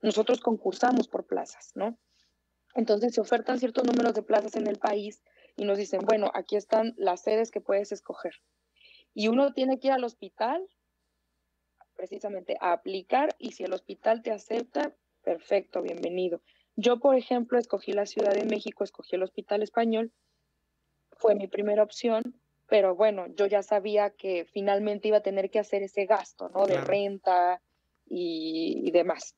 nosotros 0.00 0.40
concursamos 0.40 1.08
por 1.08 1.26
plazas, 1.26 1.72
¿no? 1.74 1.98
Entonces 2.74 3.14
se 3.14 3.20
ofertan 3.20 3.58
ciertos 3.58 3.84
números 3.84 4.14
de 4.14 4.22
plazas 4.22 4.56
en 4.56 4.66
el 4.66 4.78
país 4.78 5.22
y 5.56 5.64
nos 5.64 5.78
dicen, 5.78 6.00
bueno, 6.04 6.30
aquí 6.34 6.56
están 6.56 6.94
las 6.96 7.22
sedes 7.22 7.50
que 7.50 7.60
puedes 7.60 7.92
escoger. 7.92 8.34
Y 9.14 9.28
uno 9.28 9.52
tiene 9.52 9.78
que 9.78 9.88
ir 9.88 9.92
al 9.92 10.04
hospital, 10.04 10.66
precisamente 11.94 12.56
a 12.60 12.72
aplicar 12.72 13.36
y 13.38 13.52
si 13.52 13.64
el 13.64 13.72
hospital 13.74 14.22
te 14.22 14.32
acepta, 14.32 14.96
perfecto, 15.22 15.82
bienvenido. 15.82 16.40
Yo, 16.74 16.98
por 16.98 17.16
ejemplo, 17.16 17.58
escogí 17.58 17.92
la 17.92 18.06
Ciudad 18.06 18.32
de 18.32 18.46
México, 18.46 18.82
escogí 18.82 19.16
el 19.16 19.22
Hospital 19.22 19.62
Español, 19.62 20.12
fue 21.12 21.34
mi 21.34 21.46
primera 21.46 21.82
opción, 21.82 22.40
pero 22.72 22.94
bueno, 22.94 23.26
yo 23.36 23.44
ya 23.44 23.62
sabía 23.62 24.08
que 24.08 24.46
finalmente 24.46 25.06
iba 25.06 25.18
a 25.18 25.22
tener 25.22 25.50
que 25.50 25.58
hacer 25.58 25.82
ese 25.82 26.06
gasto, 26.06 26.48
¿no? 26.48 26.66
De 26.66 26.80
renta 26.80 27.60
y, 28.06 28.90
demás. 28.92 29.36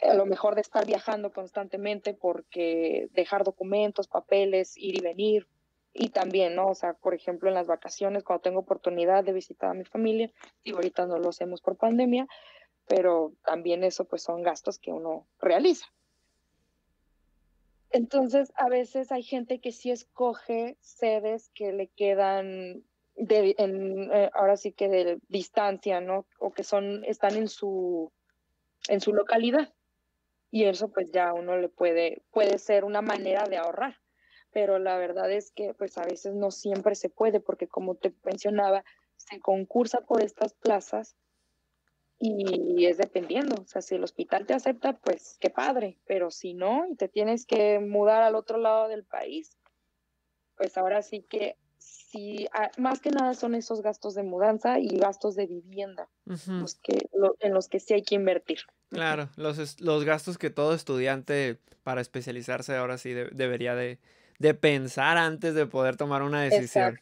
A 0.00 0.14
lo 0.14 0.26
mejor 0.26 0.56
de 0.56 0.62
estar 0.62 0.84
viajando 0.84 1.32
constantemente 1.32 2.14
porque 2.14 3.06
dejar 3.12 3.44
documentos, 3.44 4.08
papeles, 4.08 4.76
ir 4.76 4.98
y 4.98 5.00
venir, 5.00 5.46
y 5.92 6.08
también, 6.08 6.56
¿no? 6.56 6.66
O 6.66 6.74
sea, 6.74 6.94
por 6.94 7.14
ejemplo, 7.14 7.48
en 7.48 7.54
las 7.54 7.68
vacaciones, 7.68 8.24
cuando 8.24 8.42
tengo 8.42 8.58
oportunidad 8.58 9.22
de 9.22 9.34
visitar 9.34 9.70
a 9.70 9.74
mi 9.74 9.84
familia, 9.84 10.32
y 10.64 10.72
ahorita 10.72 11.06
no 11.06 11.18
lo 11.18 11.28
hacemos 11.28 11.60
por 11.60 11.76
pandemia, 11.76 12.26
pero 12.88 13.34
también 13.44 13.84
eso 13.84 14.04
pues 14.04 14.24
son 14.24 14.42
gastos 14.42 14.80
que 14.80 14.90
uno 14.90 15.28
realiza. 15.38 15.86
Entonces, 17.92 18.52
a 18.56 18.68
veces 18.68 19.12
hay 19.12 19.22
gente 19.22 19.60
que 19.60 19.70
sí 19.70 19.90
escoge 19.90 20.78
sedes 20.80 21.50
que 21.54 21.72
le 21.72 21.88
quedan 21.88 22.84
de, 23.14 23.54
en, 23.58 24.10
eh, 24.10 24.30
ahora 24.32 24.56
sí 24.56 24.72
que 24.72 24.88
de 24.88 25.18
distancia, 25.28 26.00
¿no? 26.00 26.26
O 26.38 26.52
que 26.52 26.64
son, 26.64 27.04
están 27.04 27.36
en 27.36 27.48
su, 27.48 28.10
en 28.88 29.00
su 29.00 29.12
localidad. 29.12 29.74
Y 30.50 30.64
eso 30.64 30.90
pues 30.90 31.10
ya 31.12 31.32
uno 31.34 31.58
le 31.58 31.68
puede, 31.68 32.22
puede 32.30 32.58
ser 32.58 32.84
una 32.84 33.02
manera 33.02 33.44
de 33.44 33.58
ahorrar. 33.58 33.98
Pero 34.52 34.78
la 34.78 34.96
verdad 34.96 35.30
es 35.30 35.50
que 35.50 35.74
pues 35.74 35.96
a 35.98 36.04
veces 36.04 36.34
no 36.34 36.50
siempre 36.50 36.94
se 36.94 37.10
puede 37.10 37.40
porque 37.40 37.68
como 37.68 37.94
te 37.94 38.14
mencionaba, 38.22 38.84
se 39.16 39.38
concursa 39.40 40.00
por 40.00 40.22
estas 40.22 40.54
plazas 40.54 41.16
y 42.24 42.86
es 42.86 42.98
dependiendo, 42.98 43.56
o 43.60 43.66
sea, 43.66 43.82
si 43.82 43.96
el 43.96 44.04
hospital 44.04 44.46
te 44.46 44.54
acepta, 44.54 44.92
pues 44.92 45.36
qué 45.40 45.50
padre, 45.50 45.98
pero 46.06 46.30
si 46.30 46.54
no 46.54 46.86
y 46.88 46.94
te 46.94 47.08
tienes 47.08 47.46
que 47.46 47.80
mudar 47.80 48.22
al 48.22 48.36
otro 48.36 48.58
lado 48.58 48.86
del 48.86 49.04
país, 49.04 49.56
pues 50.56 50.78
ahora 50.78 51.02
sí 51.02 51.26
que 51.28 51.56
sí, 51.78 52.46
ah, 52.52 52.70
más 52.78 53.00
que 53.00 53.10
nada 53.10 53.34
son 53.34 53.56
esos 53.56 53.82
gastos 53.82 54.14
de 54.14 54.22
mudanza 54.22 54.78
y 54.78 54.98
gastos 54.98 55.34
de 55.34 55.46
vivienda, 55.46 56.08
los 56.46 56.76
que, 56.76 57.08
en 57.40 57.54
los 57.54 57.68
que 57.68 57.80
sí 57.80 57.94
hay 57.94 58.02
que 58.02 58.14
invertir. 58.14 58.60
Claro, 58.90 59.28
los, 59.36 59.80
los 59.80 60.04
gastos 60.04 60.38
que 60.38 60.50
todo 60.50 60.74
estudiante 60.74 61.58
para 61.82 62.00
especializarse 62.00 62.76
ahora 62.76 62.98
sí 62.98 63.12
debería 63.14 63.74
de, 63.74 63.98
de, 64.38 64.54
pensar 64.54 65.18
antes 65.18 65.54
de 65.54 65.66
poder 65.66 65.96
tomar 65.96 66.22
una 66.22 66.42
decisión. 66.42 67.00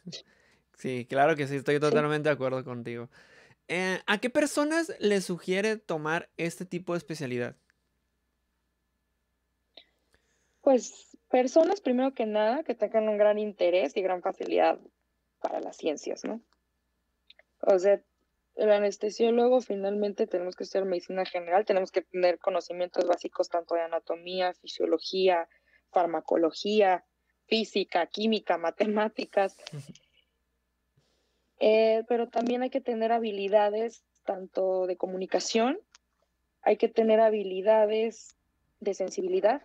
Sí, 0.77 1.05
claro 1.07 1.35
que 1.35 1.45
sí, 1.45 1.57
estoy 1.57 1.79
totalmente 1.79 2.29
de 2.29 2.33
acuerdo 2.33 2.63
contigo. 2.63 3.09
Eh, 3.73 4.01
¿A 4.05 4.17
qué 4.17 4.29
personas 4.29 4.93
les 4.99 5.23
sugiere 5.23 5.77
tomar 5.77 6.27
este 6.35 6.65
tipo 6.65 6.91
de 6.91 6.97
especialidad? 6.97 7.55
Pues 10.59 11.17
personas, 11.29 11.79
primero 11.79 12.13
que 12.13 12.25
nada, 12.25 12.63
que 12.63 12.75
tengan 12.75 13.07
un 13.07 13.17
gran 13.17 13.39
interés 13.39 13.95
y 13.95 14.01
gran 14.01 14.21
facilidad 14.21 14.77
para 15.39 15.61
las 15.61 15.77
ciencias, 15.77 16.25
¿no? 16.25 16.41
O 17.61 17.79
sea, 17.79 18.01
el 18.55 18.71
anestesiólogo 18.71 19.61
finalmente 19.61 20.27
tenemos 20.27 20.57
que 20.57 20.65
estudiar 20.65 20.83
medicina 20.83 21.23
general, 21.23 21.63
tenemos 21.63 21.93
que 21.93 22.01
tener 22.01 22.39
conocimientos 22.39 23.07
básicos 23.07 23.47
tanto 23.47 23.75
de 23.75 23.83
anatomía, 23.83 24.53
fisiología, 24.53 25.47
farmacología, 25.93 27.05
física, 27.47 28.05
química, 28.07 28.57
matemáticas. 28.57 29.55
Eh, 31.63 32.03
pero 32.07 32.27
también 32.27 32.63
hay 32.63 32.71
que 32.71 32.81
tener 32.81 33.11
habilidades 33.11 34.03
tanto 34.25 34.87
de 34.87 34.97
comunicación, 34.97 35.79
hay 36.63 36.77
que 36.77 36.89
tener 36.89 37.19
habilidades 37.19 38.35
de 38.79 38.95
sensibilidad, 38.95 39.61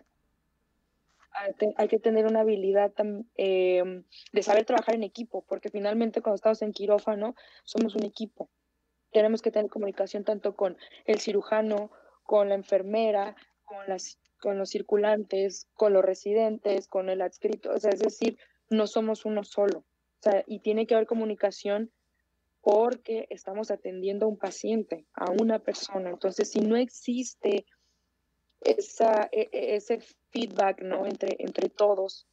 hay 1.75 1.87
que 1.87 1.97
tener 1.97 2.27
una 2.27 2.41
habilidad 2.41 2.93
em, 3.35 4.03
de 4.31 4.43
saber 4.43 4.65
trabajar 4.65 4.93
en 4.93 5.01
equipo, 5.01 5.43
porque 5.47 5.69
finalmente 5.69 6.21
cuando 6.21 6.35
estamos 6.35 6.61
en 6.61 6.71
quirófano 6.71 7.33
somos 7.63 7.95
un 7.95 8.05
equipo. 8.05 8.47
Tenemos 9.11 9.41
que 9.41 9.49
tener 9.49 9.71
comunicación 9.71 10.23
tanto 10.23 10.55
con 10.55 10.77
el 11.05 11.19
cirujano, 11.19 11.89
con 12.21 12.49
la 12.49 12.55
enfermera, 12.55 13.35
con, 13.65 13.87
las, 13.87 14.19
con 14.39 14.59
los 14.59 14.69
circulantes, 14.69 15.67
con 15.73 15.93
los 15.93 16.05
residentes, 16.05 16.87
con 16.87 17.09
el 17.09 17.23
adscrito, 17.23 17.73
es 17.73 17.81
decir, 17.81 18.37
no 18.69 18.85
somos 18.85 19.25
uno 19.25 19.43
solo. 19.43 19.83
O 20.19 20.23
sea, 20.23 20.43
y 20.47 20.59
tiene 20.59 20.87
que 20.87 20.95
haber 20.95 21.07
comunicación 21.07 21.91
porque 22.61 23.27
estamos 23.29 23.71
atendiendo 23.71 24.25
a 24.25 24.29
un 24.29 24.37
paciente, 24.37 25.05
a 25.13 25.31
una 25.31 25.59
persona. 25.59 26.09
Entonces, 26.09 26.51
si 26.51 26.59
no 26.59 26.75
existe 26.75 27.65
esa, 28.61 29.29
e, 29.31 29.49
e, 29.51 29.75
ese 29.75 29.99
feedback 30.31 30.81
¿no? 30.81 31.05
entre, 31.05 31.37
entre 31.39 31.69
todos, 31.69 32.27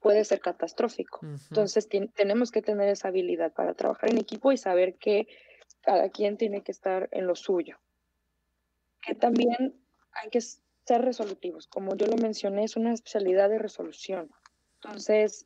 puede 0.00 0.24
ser 0.24 0.40
catastrófico. 0.40 1.20
Entonces, 1.22 1.88
tenemos 2.14 2.50
que 2.50 2.62
tener 2.62 2.88
esa 2.88 3.08
habilidad 3.08 3.52
para 3.52 3.74
trabajar 3.74 4.10
en 4.10 4.18
equipo 4.18 4.50
y 4.50 4.56
saber 4.56 4.96
que 4.96 5.28
cada 5.80 6.10
quien 6.10 6.36
tiene 6.36 6.62
que 6.62 6.72
estar 6.72 7.08
en 7.12 7.26
lo 7.26 7.36
suyo. 7.36 7.78
Que 9.00 9.14
también 9.14 9.80
hay 10.12 10.30
que 10.30 10.40
ser 10.40 11.02
resolutivos. 11.02 11.68
Como 11.68 11.94
yo 11.96 12.06
lo 12.06 12.16
mencioné, 12.16 12.64
es 12.64 12.76
una 12.76 12.92
especialidad 12.92 13.48
de 13.48 13.58
resolución. 13.58 14.30
Entonces, 14.82 15.44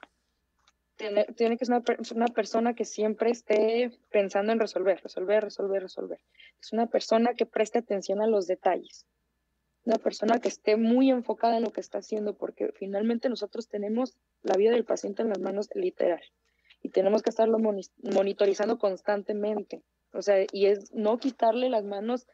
tiene, 0.96 1.24
tiene 1.36 1.56
que 1.56 1.64
ser 1.64 1.76
una, 1.76 1.84
una, 2.14 2.26
persona 2.26 2.74
que 2.74 2.84
siempre 2.84 3.30
esté 3.30 3.90
pensando 4.10 4.52
en 4.52 4.58
resolver, 4.58 5.00
resolver, 5.02 5.44
resolver, 5.44 5.82
resolver. 5.82 6.20
Es 6.60 6.72
una 6.72 6.86
persona 6.86 7.34
que 7.34 7.46
preste 7.46 7.78
atención 7.78 8.20
a 8.20 8.26
los 8.26 8.46
detalles. 8.46 9.06
Una 9.84 9.98
persona 9.98 10.40
que 10.40 10.48
esté 10.48 10.76
muy 10.76 11.10
enfocada 11.10 11.58
en 11.58 11.62
lo 11.62 11.70
que 11.70 11.80
está 11.80 11.98
haciendo, 11.98 12.34
porque 12.34 12.72
finalmente 12.74 13.28
nosotros 13.28 13.68
tenemos 13.68 14.16
la 14.42 14.56
vida 14.56 14.72
del 14.72 14.84
paciente 14.84 15.22
en 15.22 15.28
las 15.28 15.38
manos 15.38 15.68
literal 15.74 16.22
y 16.82 16.88
tenemos 16.88 17.22
que 17.22 17.30
estarlo 17.30 17.58
monitorizando 17.58 18.78
constantemente. 18.78 19.82
O 20.12 20.22
sea, 20.22 20.44
y 20.52 20.66
es 20.66 20.92
no 20.92 21.18
quitarle 21.18 21.68
las 21.68 21.84
manos 21.84 22.26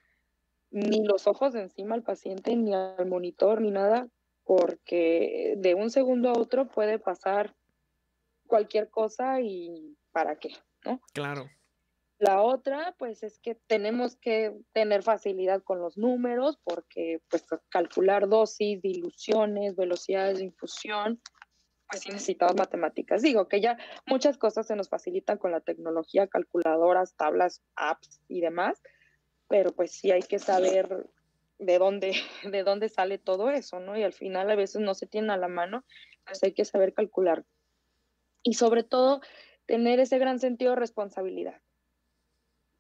ni 0.71 1.05
los 1.05 1.27
ojos 1.27 1.53
de 1.53 1.63
encima 1.63 1.95
al 1.95 2.03
paciente, 2.03 2.57
ni 2.57 2.75
al 2.75 3.07
monitor, 3.07 3.61
ni 3.61 3.71
nada, 3.71 4.09
porque 4.45 5.55
de 5.59 5.75
un 5.75 5.91
segundo 5.91 6.31
a 6.31 6.39
otro 6.39 6.69
puede 6.69 6.99
pasar 6.99 7.55
cualquier 8.53 8.91
cosa 8.91 9.41
y 9.41 9.97
para 10.13 10.37
qué, 10.37 10.51
¿no? 10.85 11.01
Claro. 11.15 11.49
La 12.19 12.43
otra, 12.43 12.95
pues 12.99 13.23
es 13.23 13.39
que 13.39 13.55
tenemos 13.67 14.17
que 14.17 14.55
tener 14.75 15.03
facilidad 15.03 15.63
con 15.63 15.81
los 15.81 15.97
números 15.97 16.59
porque 16.63 17.23
pues 17.31 17.47
calcular 17.71 18.29
dosis, 18.29 18.83
diluciones, 18.83 19.75
velocidades 19.75 20.37
de 20.37 20.45
infusión, 20.45 21.19
pues 21.89 22.03
sí 22.03 22.11
necesitamos 22.11 22.55
matemáticas. 22.57 23.23
Digo 23.23 23.49
que 23.49 23.63
ya 23.63 23.79
muchas 24.07 24.37
cosas 24.37 24.67
se 24.67 24.77
nos 24.77 24.91
facilitan 24.91 25.39
con 25.39 25.51
la 25.51 25.61
tecnología, 25.61 26.27
calculadoras, 26.27 27.17
tablas, 27.17 27.63
apps 27.75 28.21
y 28.29 28.43
demás, 28.43 28.83
pero 29.49 29.73
pues 29.73 29.93
sí 29.93 30.11
hay 30.11 30.23
que 30.23 30.39
saber 30.39 31.07
de 31.59 31.79
dónde, 31.79 32.13
de 32.53 32.63
dónde 32.65 32.91
sale 32.91 33.17
todo 33.17 33.49
eso, 33.49 33.81
¿no? 33.81 33.97
Y 33.97 34.03
al 34.03 34.13
final 34.13 34.51
a 34.51 34.57
veces 34.57 34.83
no 34.83 34.93
se 34.93 35.07
tiene 35.07 35.33
a 35.33 35.39
la 35.39 35.49
mano, 35.49 35.87
pues 36.27 36.43
hay 36.43 36.53
que 36.53 36.67
saber 36.67 36.93
calcular. 36.93 37.47
Y 38.43 38.55
sobre 38.55 38.83
todo, 38.83 39.21
tener 39.67 40.01
ese 40.01 40.19
gran 40.19 40.39
sentido 40.39 40.73
de 40.73 40.81
responsabilidad 40.81 41.61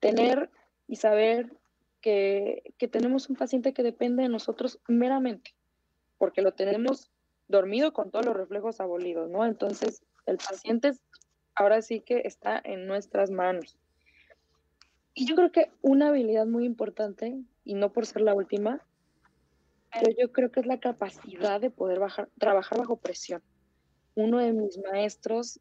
tener 0.02 0.50
y 0.88 0.96
saber 0.96 1.56
que, 2.00 2.74
tenemos 2.90 3.30
un 3.30 3.36
paciente 3.36 3.72
que 3.72 3.84
depende 3.84 4.24
de 4.24 4.28
nosotros 4.28 4.80
meramente, 4.88 5.54
porque 6.18 6.42
lo 6.42 6.52
tenemos 6.52 7.12
dormido 7.46 7.92
con 7.92 8.10
todos 8.10 8.26
los 8.26 8.36
reflejos 8.36 8.80
abolidos, 8.80 9.30
¿no? 9.30 9.46
Entonces, 9.46 10.02
el 10.26 10.38
paciente 10.38 10.92
ahora 11.54 11.80
sí 11.82 12.00
que 12.00 12.22
está 12.24 12.60
en 12.64 12.86
nuestras 12.88 13.30
manos. 13.30 13.78
Y 15.14 15.26
yo 15.26 15.36
creo 15.36 15.52
que 15.52 15.70
una 15.82 16.08
habilidad 16.08 16.46
muy 16.46 16.64
importante, 16.64 17.40
y 17.64 17.74
no 17.74 17.92
por 17.92 18.04
ser 18.04 18.22
la 18.22 18.34
última, 18.34 18.84
pero 19.92 20.10
yo 20.18 20.32
creo 20.32 20.50
que 20.50 20.60
es 20.60 20.66
la 20.66 20.80
capacidad 20.80 21.60
de 21.60 21.70
poder 21.70 22.00
bajar, 22.00 22.28
trabajar 22.38 22.78
bajo 22.78 22.96
presión. 22.96 23.40
Uno 24.14 24.38
de 24.38 24.52
mis 24.52 24.78
maestros 24.78 25.60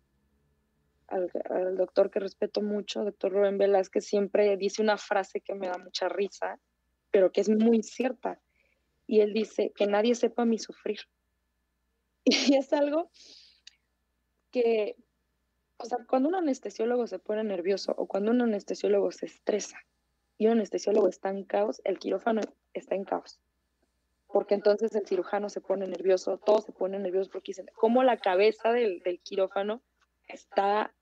al, 1.12 1.76
doctor 1.76 2.10
que 2.10 2.20
respeto 2.20 2.62
mucho, 2.62 3.04
doctor 3.04 3.32
Rubén 3.32 3.58
Velázquez, 3.58 4.06
siempre 4.06 4.56
dice 4.58 4.82
una 4.82 4.98
frase 4.98 5.42
que 5.42 5.54
me 5.54 5.68
da 5.68 5.78
mucha 5.78 6.08
risa, 6.10 6.60
pero 7.12 7.32
que 7.32 7.42
es 7.42 7.50
muy 7.50 7.84
cierta. 7.84 8.40
Y 9.08 9.20
él 9.20 9.34
dice, 9.34 9.74
que 9.76 9.88
nadie 9.88 10.16
sepa 10.16 10.46
mi 10.46 10.58
sufrir. 10.58 11.00
Y 12.24 12.56
es 12.56 12.72
algo 12.72 13.10
que, 14.52 14.96
o 15.78 15.86
sea, 15.86 15.98
cuando 16.08 16.30
un 16.30 16.36
anestesiólogo 16.36 17.08
se 17.08 17.20
pone 17.20 17.44
nervioso 17.44 17.94
o 17.98 18.06
cuando 18.06 18.32
un 18.32 18.42
anestesiólogo 18.42 19.12
se 19.12 19.26
estresa 19.26 19.80
y 20.38 20.46
un 20.46 20.54
anestesiólogo 20.54 21.08
está 21.08 21.30
en 21.30 21.44
caos, 21.44 21.82
el 21.84 21.98
quirófano 21.98 22.42
está 22.74 22.96
en 22.96 23.06
caos. 23.06 23.40
Porque 24.32 24.56
entonces 24.56 24.96
el 24.96 25.06
cirujano 25.06 25.50
se 25.50 25.62
pone 25.62 25.88
nervioso, 25.88 26.38
todos 26.38 26.66
se 26.66 26.72
ponen 26.72 27.04
nerviosos 27.04 27.30
porque 27.30 27.52
dicen, 27.52 27.70
¿cómo 27.76 28.04
la 28.04 28.18
cabeza 28.18 28.72
del, 28.72 29.02
quirófano 29.24 29.82
está 30.28 30.94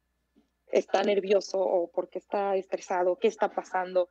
está 0.71 1.01
nervioso 1.01 1.59
o 1.59 1.89
porque 1.89 2.19
está 2.19 2.55
estresado, 2.55 3.17
qué 3.17 3.27
está 3.27 3.49
pasando. 3.49 4.07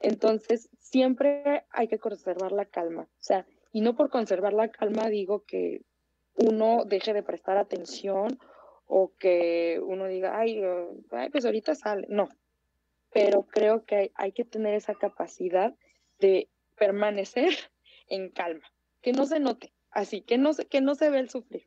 Entonces, 0.00 0.68
siempre 0.80 1.64
hay 1.70 1.86
que 1.86 2.00
conservar 2.00 2.50
la 2.50 2.64
calma. 2.64 3.02
O 3.02 3.22
sea, 3.22 3.46
y 3.72 3.80
no 3.80 3.94
por 3.94 4.10
conservar 4.10 4.52
la 4.52 4.68
calma 4.70 5.08
digo 5.08 5.44
que 5.44 5.82
uno 6.34 6.84
deje 6.86 7.12
de 7.12 7.22
prestar 7.22 7.56
atención 7.56 8.38
o 8.86 9.12
que 9.18 9.80
uno 9.84 10.06
diga, 10.06 10.38
ay, 10.38 10.60
ay 11.12 11.30
pues 11.30 11.44
ahorita 11.44 11.74
sale. 11.74 12.06
No, 12.10 12.28
pero 13.12 13.42
creo 13.42 13.84
que 13.84 14.12
hay, 14.14 14.32
que 14.32 14.44
tener 14.44 14.74
esa 14.74 14.94
capacidad 14.94 15.74
de 16.18 16.48
permanecer 16.76 17.52
en 18.10 18.28
calma, 18.28 18.70
que 19.00 19.12
no 19.12 19.24
se 19.24 19.40
note, 19.40 19.72
así, 19.90 20.20
que 20.20 20.36
no, 20.36 20.50
que 20.54 20.82
no 20.82 20.94
se 20.94 21.08
ve 21.08 21.20
el 21.20 21.30
sufrir. 21.30 21.66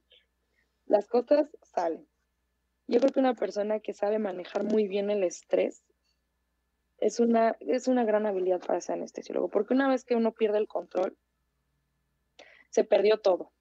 Las 0.86 1.08
cosas 1.08 1.48
salen. 1.64 2.08
Yo 2.88 3.00
creo 3.00 3.12
que 3.12 3.20
una 3.20 3.34
persona 3.34 3.80
que 3.80 3.94
sabe 3.94 4.20
manejar 4.20 4.64
muy 4.64 4.88
bien 4.88 5.10
el 5.10 5.24
estrés 5.24 5.84
es 7.00 7.20
una, 7.20 7.56
es 7.60 7.88
una 7.88 8.04
gran 8.04 8.26
habilidad 8.26 8.60
para 8.60 8.82
ser 8.82 8.96
anestesiólogo, 8.96 9.50
porque 9.50 9.74
una 9.74 9.90
vez 9.90 10.04
que 10.04 10.16
uno 10.16 10.34
pierde 10.34 10.60
el 10.60 10.68
control, 10.68 11.18
se 12.70 12.84
perdió 12.84 13.18
todo. 13.20 13.52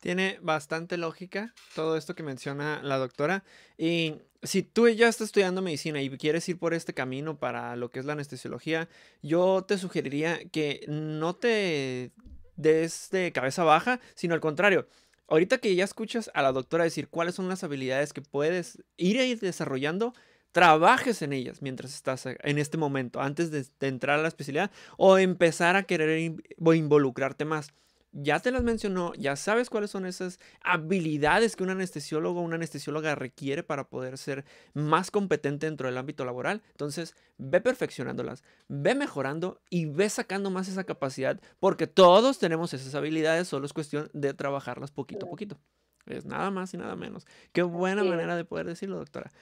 Tiene 0.00 0.38
bastante 0.42 0.96
lógica 0.96 1.54
todo 1.74 1.96
esto 1.96 2.14
que 2.14 2.22
menciona 2.22 2.82
la 2.82 2.98
doctora. 2.98 3.44
Y 3.78 4.16
si 4.42 4.62
tú 4.62 4.88
ya 4.88 5.08
estás 5.08 5.26
estudiando 5.26 5.62
medicina 5.62 6.02
y 6.02 6.10
quieres 6.10 6.48
ir 6.48 6.58
por 6.58 6.74
este 6.74 6.94
camino 6.94 7.38
para 7.38 7.76
lo 7.76 7.90
que 7.90 8.00
es 8.00 8.04
la 8.04 8.14
anestesiología, 8.14 8.88
yo 9.22 9.64
te 9.66 9.78
sugeriría 9.78 10.40
que 10.50 10.84
no 10.88 11.34
te 11.34 12.12
des 12.56 13.08
de 13.10 13.32
cabeza 13.32 13.64
baja, 13.64 14.00
sino 14.14 14.34
al 14.34 14.40
contrario. 14.40 14.86
Ahorita 15.28 15.58
que 15.58 15.74
ya 15.74 15.84
escuchas 15.84 16.30
a 16.34 16.42
la 16.42 16.52
doctora 16.52 16.84
decir 16.84 17.08
cuáles 17.08 17.36
son 17.36 17.48
las 17.48 17.64
habilidades 17.64 18.12
que 18.12 18.20
puedes 18.20 18.82
ir 18.96 19.18
a 19.18 19.24
ir 19.24 19.40
desarrollando, 19.40 20.12
trabajes 20.50 21.22
en 21.22 21.32
ellas 21.32 21.62
mientras 21.62 21.94
estás 21.94 22.26
en 22.26 22.58
este 22.58 22.76
momento, 22.76 23.20
antes 23.20 23.50
de, 23.50 23.64
entrar 23.80 24.18
a 24.18 24.22
la 24.22 24.28
especialidad 24.28 24.70
o 24.98 25.18
empezar 25.18 25.76
a 25.76 25.84
querer 25.84 26.34
involucrarte 26.58 27.44
más 27.44 27.72
ya 28.12 28.40
te 28.40 28.50
las 28.50 28.62
mencionó, 28.62 29.14
ya 29.14 29.36
sabes 29.36 29.70
cuáles 29.70 29.90
son 29.90 30.04
esas 30.04 30.38
habilidades 30.62 31.56
que 31.56 31.62
un 31.62 31.70
anestesiólogo 31.70 32.40
o 32.40 32.42
una 32.44 32.56
anestesióloga 32.56 33.14
requiere 33.14 33.62
para 33.62 33.88
poder 33.88 34.18
ser 34.18 34.44
más 34.74 35.10
competente 35.10 35.66
dentro 35.66 35.88
del 35.88 35.96
ámbito 35.96 36.24
laboral. 36.24 36.62
Entonces, 36.70 37.16
ve 37.38 37.60
perfeccionándolas, 37.60 38.44
ve 38.68 38.94
mejorando 38.94 39.62
y 39.70 39.86
ve 39.86 40.08
sacando 40.10 40.50
más 40.50 40.68
esa 40.68 40.84
capacidad, 40.84 41.40
porque 41.58 41.86
todos 41.86 42.38
tenemos 42.38 42.74
esas 42.74 42.94
habilidades, 42.94 43.48
solo 43.48 43.66
es 43.66 43.72
cuestión 43.72 44.10
de 44.12 44.34
trabajarlas 44.34 44.90
poquito 44.90 45.26
a 45.26 45.30
poquito. 45.30 45.58
Es 46.06 46.26
nada 46.26 46.50
más 46.50 46.74
y 46.74 46.76
nada 46.76 46.96
menos. 46.96 47.26
Qué 47.52 47.62
buena 47.62 48.04
manera 48.04 48.36
de 48.36 48.44
poder 48.44 48.66
decirlo, 48.66 48.98
doctora. 48.98 49.32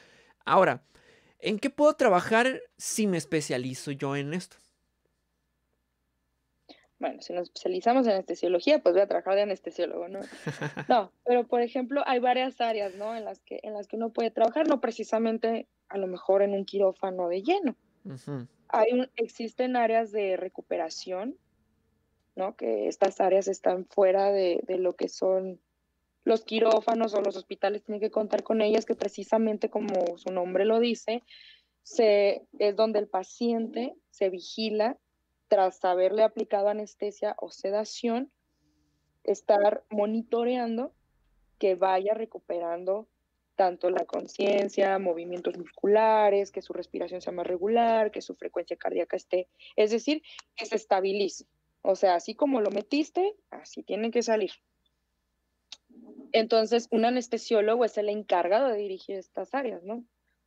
Ahora, 0.44 0.84
¿en 1.38 1.58
qué 1.58 1.70
puedo 1.70 1.94
trabajar 1.94 2.60
si 2.76 3.06
me 3.06 3.16
especializo 3.16 3.90
yo 3.90 4.14
en 4.14 4.34
esto? 4.34 4.58
Bueno, 7.00 7.22
si 7.22 7.32
nos 7.32 7.44
especializamos 7.44 8.06
en 8.06 8.12
anestesiología, 8.12 8.82
pues 8.82 8.94
voy 8.94 9.02
a 9.02 9.08
trabajar 9.08 9.34
de 9.34 9.42
anestesiólogo, 9.42 10.08
¿no? 10.08 10.20
No, 10.88 11.12
pero 11.24 11.46
por 11.46 11.62
ejemplo, 11.62 12.02
hay 12.06 12.20
varias 12.20 12.60
áreas, 12.60 12.94
¿no? 12.94 13.16
En 13.16 13.24
las 13.24 13.40
que, 13.40 13.58
en 13.62 13.72
las 13.72 13.88
que 13.88 13.96
uno 13.96 14.10
puede 14.12 14.30
trabajar, 14.30 14.68
no 14.68 14.80
precisamente 14.80 15.66
a 15.88 15.96
lo 15.96 16.06
mejor 16.06 16.42
en 16.42 16.52
un 16.52 16.66
quirófano 16.66 17.28
de 17.28 17.42
lleno. 17.42 17.74
hay 18.68 19.08
existen 19.16 19.76
áreas 19.76 20.12
de 20.12 20.36
recuperación, 20.36 21.36
¿no? 22.36 22.54
Que 22.54 22.86
estas 22.86 23.20
áreas 23.20 23.48
están 23.48 23.86
fuera 23.86 24.30
de, 24.30 24.60
de 24.66 24.76
lo 24.76 24.94
que 24.94 25.08
son 25.08 25.58
los 26.24 26.44
quirófanos 26.44 27.14
o 27.14 27.22
los 27.22 27.34
hospitales 27.34 27.82
tienen 27.82 28.00
que 28.00 28.10
contar 28.10 28.42
con 28.42 28.60
ellas, 28.60 28.84
que 28.84 28.94
precisamente 28.94 29.70
como 29.70 30.18
su 30.18 30.30
nombre 30.32 30.66
lo 30.66 30.78
dice, 30.78 31.22
se, 31.82 32.42
es 32.58 32.76
donde 32.76 32.98
el 32.98 33.08
paciente 33.08 33.94
se 34.10 34.28
vigila 34.28 34.98
tras 35.50 35.84
haberle 35.84 36.22
aplicado 36.22 36.68
anestesia 36.68 37.34
o 37.38 37.50
sedación, 37.50 38.30
estar 39.24 39.84
monitoreando 39.90 40.94
que 41.58 41.74
vaya 41.74 42.14
recuperando 42.14 43.08
tanto 43.56 43.90
la 43.90 44.04
conciencia, 44.04 44.96
movimientos 45.00 45.58
musculares, 45.58 46.52
que 46.52 46.62
su 46.62 46.72
respiración 46.72 47.20
sea 47.20 47.32
más 47.32 47.48
regular, 47.48 48.12
que 48.12 48.22
su 48.22 48.36
frecuencia 48.36 48.76
cardíaca 48.76 49.16
esté, 49.16 49.48
es 49.74 49.90
decir, 49.90 50.22
que 50.54 50.66
se 50.66 50.76
estabilice. 50.76 51.46
O 51.82 51.96
sea, 51.96 52.14
así 52.14 52.36
como 52.36 52.60
lo 52.60 52.70
metiste, 52.70 53.34
así 53.50 53.82
tiene 53.82 54.12
que 54.12 54.22
salir. 54.22 54.52
Entonces, 56.30 56.86
un 56.92 57.04
anestesiólogo 57.04 57.84
es 57.84 57.98
el 57.98 58.08
encargado 58.08 58.68
de 58.68 58.78
dirigir 58.78 59.16
estas 59.16 59.52
áreas, 59.52 59.82
¿no? 59.82 60.04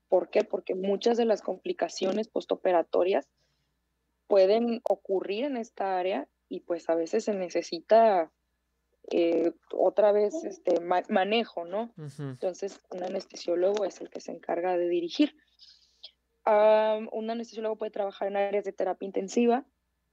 ¿Por 0.07 0.29
qué? 0.29 0.45
Porque 0.45 0.75
muchas 0.75 1.17
de 1.17 1.25
las 1.25 1.41
complicaciones 1.41 2.29
postoperatorias 2.29 3.27
pueden 4.33 4.81
ocurrir 4.89 5.43
en 5.43 5.57
esta 5.57 5.99
área 5.99 6.27
y 6.49 6.61
pues 6.61 6.89
a 6.89 6.95
veces 6.95 7.25
se 7.25 7.35
necesita 7.35 8.31
eh, 9.11 9.51
otra 9.71 10.11
vez 10.11 10.33
este 10.43 10.79
manejo, 10.81 11.65
¿no? 11.65 11.93
Entonces, 12.17 12.81
un 12.89 13.03
anestesiólogo 13.03 13.85
es 13.85 14.01
el 14.01 14.09
que 14.09 14.21
se 14.21 14.31
encarga 14.31 14.75
de 14.75 14.89
dirigir. 14.89 15.35
un 16.47 17.29
anestesiólogo 17.29 17.77
puede 17.77 17.91
trabajar 17.91 18.27
en 18.29 18.37
áreas 18.37 18.63
de 18.63 18.73
terapia 18.73 19.05
intensiva. 19.05 19.67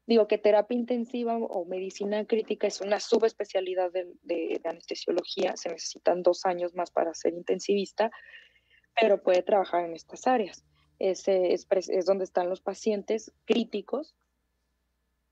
Digo 0.07 0.29
que 0.29 0.37
terapia 0.37 0.77
intensiva 0.77 1.39
o 1.39 1.65
medicina 1.65 2.27
crítica 2.27 2.67
es 2.67 2.83
una 2.83 3.01
subespecialidad 3.01 3.91
de, 3.91 4.07
de, 4.21 4.61
anestesiología. 4.65 5.57
Se 5.57 5.71
necesitan 5.71 6.23
dos 6.23 6.45
años 6.45 6.75
más 6.75 6.91
para 6.91 7.15
ser 7.15 7.33
intensivista, 7.33 8.11
pero 9.01 9.23
puede 9.23 9.41
trabajar 9.41 9.87
en 9.87 9.95
estas 9.95 10.27
áreas 10.27 10.63
es, 11.01 11.27
es, 11.27 12.07
donde 12.07 12.25
están 12.25 12.49
los 12.49 12.61
pacientes 12.61 13.33
críticos, 13.47 14.15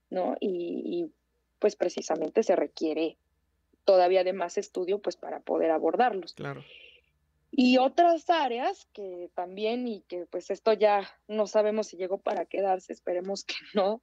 ¿no? 0.09 0.35
Y, 0.41 1.11
pues 1.59 1.75
precisamente 1.75 2.41
se 2.41 2.55
requiere 2.55 3.17
todavía 3.83 4.23
de 4.23 4.31
más 4.31 4.57
estudio 4.57 4.99
pues 4.99 5.17
para 5.17 5.41
poder 5.41 5.71
abordarlos. 5.71 6.33
Claro. 6.33 6.63
Y 7.51 7.77
otras 7.79 8.29
áreas 8.29 8.87
que 8.93 9.29
también, 9.35 9.85
y 9.85 9.99
que 10.07 10.25
pues 10.25 10.51
esto 10.51 10.71
ya 10.71 11.09
no 11.27 11.47
sabemos 11.47 11.87
si 11.87 11.97
llegó 11.97 12.17
para 12.17 12.45
quedarse, 12.45 12.93
esperemos 12.93 13.43
que 13.43 13.55
no, 13.73 14.01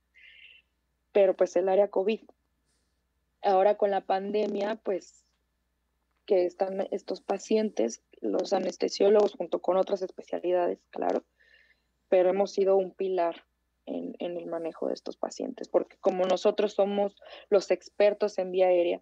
pero 1.13 1.35
pues 1.35 1.57
el 1.57 1.69
área 1.71 1.89
COVID. 1.89 2.21
Ahora 3.41 3.79
con 3.79 3.91
la 3.91 4.03
pandemia, 4.03 4.77
pues 4.77 5.25
que 6.27 6.45
están 6.45 6.89
estos 6.91 7.23
pacientes, 7.23 8.03
los 8.21 8.53
anestesiólogos 8.53 9.33
junto 9.33 9.61
con 9.61 9.79
otras 9.79 10.03
especialidades, 10.03 10.79
claro, 10.91 11.25
pero 12.09 12.31
hemos 12.31 12.53
sido 12.53 12.77
un 12.77 12.91
pilar 12.93 13.45
en, 13.87 14.15
el 14.19 14.47
manejo 14.47 14.89
de 14.89 14.95
estos 14.95 15.17
pacientes, 15.17 15.69
porque 15.69 15.97
como 15.99 16.25
nosotros 16.25 16.73
somos 16.73 17.17
los 17.51 17.71
expertos 17.71 18.39
en 18.39 18.51
vía 18.51 18.67
aérea, 18.67 19.01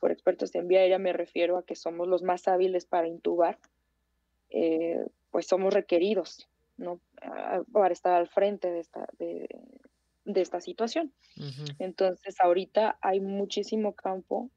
por 0.00 0.12
expertos 0.12 0.54
en 0.54 0.68
vía 0.68 0.80
aérea 0.80 0.98
me 0.98 1.12
refiero 1.12 1.58
a 1.58 1.64
que 1.64 1.74
somos 1.74 2.08
los 2.08 2.22
más 2.22 2.46
hábiles 2.48 2.86
para 2.86 3.08
intubar, 3.08 3.58
eh, 4.50 5.04
pues 5.30 5.46
somos 5.46 5.74
requeridos 5.74 6.48
¿no? 6.76 7.00
para 7.72 7.92
estar 7.92 8.14
al 8.14 8.28
frente 8.28 8.70
de 8.70 8.80
esta, 8.80 9.08
de, 9.18 9.48
esta 10.24 10.60
situación. 10.60 11.12
Entonces, 11.78 12.36
ahorita 12.40 12.98
hay 13.00 13.20
muchísimo 13.20 13.94
campo 13.94 14.50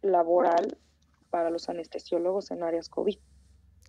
laboral 0.00 0.78
para 1.30 1.50
los 1.50 1.68
anestesiólogos 1.68 2.50
en 2.50 2.62
áreas 2.62 2.88
COVID. 2.88 3.18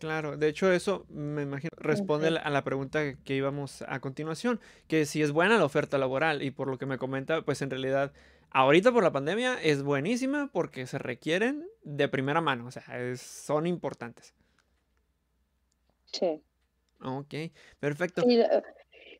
Claro, 0.05 0.37
de 0.37 0.47
hecho 0.49 0.71
eso 0.71 1.03
me 1.09 1.41
imagino 1.41 1.71
responde 1.77 2.27
a 2.27 2.49
la 2.51 2.63
pregunta 2.63 3.15
que 3.23 3.35
íbamos 3.35 3.81
a 3.81 3.99
continuación, 4.01 4.59
que 4.87 5.07
si 5.07 5.23
es 5.23 5.31
buena 5.31 5.57
la 5.57 5.65
oferta 5.65 5.97
laboral 5.97 6.43
y 6.43 6.51
por 6.51 6.67
lo 6.67 6.77
que 6.77 6.85
me 6.85 6.99
comenta, 6.99 7.41
pues 7.41 7.63
en 7.63 7.71
realidad 7.71 8.13
ahorita 8.51 8.91
por 8.91 9.03
la 9.03 9.11
pandemia 9.11 9.59
es 9.63 9.81
buenísima 9.81 10.51
porque 10.53 10.85
se 10.85 10.99
requieren 10.99 11.67
de 11.81 12.07
primera 12.07 12.39
mano, 12.39 12.67
o 12.67 12.71
sea, 12.71 12.83
son 13.17 13.65
importantes. 13.65 14.35
Sí. 16.05 16.39
Ok, 17.01 17.33
perfecto. 17.79 18.21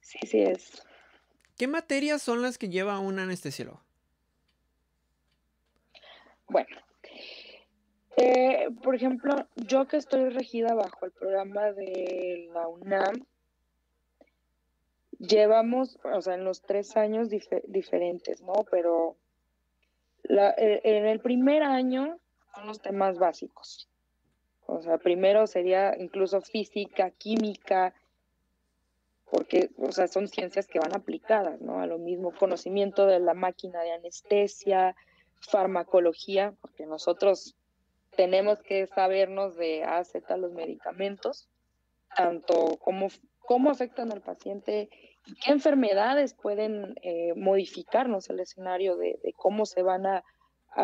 Sí, 0.01 0.19
sí, 0.21 0.39
es. 0.39 0.83
¿Qué 1.57 1.67
materias 1.67 2.21
son 2.21 2.43
las 2.43 2.59
que 2.59 2.69
lleva 2.69 2.99
un 2.99 3.17
anestesiólogo? 3.17 3.81
Bueno, 6.47 6.77
eh, 8.17 8.54
por 8.83 8.95
ejemplo, 8.95 9.47
yo 9.55 9.87
que 9.87 9.97
estoy 9.97 10.29
regida 10.29 10.73
bajo 10.73 11.05
el 11.05 11.11
programa 11.11 11.71
de 11.71 12.49
la 12.53 12.67
UNAM, 12.67 13.25
llevamos, 15.19 15.97
o 16.03 16.21
sea, 16.21 16.35
en 16.35 16.43
los 16.43 16.61
tres 16.61 16.97
años 16.97 17.29
diferentes, 17.29 18.41
¿no? 18.41 18.65
Pero 18.69 19.17
eh, 20.29 20.81
en 20.83 21.05
el 21.05 21.19
primer 21.19 21.63
año 21.63 22.19
son 22.53 22.67
los 22.67 22.81
temas 22.81 23.17
básicos. 23.17 23.89
O 24.67 24.81
sea, 24.81 24.97
primero 24.97 25.45
sería 25.47 25.95
incluso 25.97 26.41
física, 26.41 27.11
química, 27.11 27.93
porque, 29.29 29.71
o 29.77 29.91
sea, 29.91 30.07
son 30.07 30.27
ciencias 30.27 30.67
que 30.67 30.79
van 30.79 30.95
aplicadas, 30.95 31.61
¿no? 31.61 31.79
A 31.79 31.87
lo 31.87 31.97
mismo, 31.97 32.33
conocimiento 32.33 33.05
de 33.05 33.19
la 33.19 33.33
máquina 33.33 33.81
de 33.81 33.91
anestesia, 33.91 34.95
farmacología, 35.39 36.53
porque 36.61 36.85
nosotros 36.85 37.55
tenemos 38.15 38.61
que 38.61 38.87
sabernos 38.87 39.55
de 39.55 39.83
A 39.83 39.99
a 39.99 40.37
los 40.37 40.53
medicamentos, 40.53 41.49
tanto 42.15 42.77
cómo, 42.77 43.07
cómo 43.39 43.69
afectan 43.69 44.11
al 44.11 44.21
paciente 44.21 44.89
qué 45.43 45.51
enfermedades 45.51 46.33
pueden 46.33 46.95
eh, 47.01 47.33
modificarnos 47.35 48.29
el 48.29 48.39
escenario 48.39 48.95
de, 48.97 49.17
cómo 49.35 49.65
se 49.65 49.81
van 49.81 50.05
a, 50.05 50.23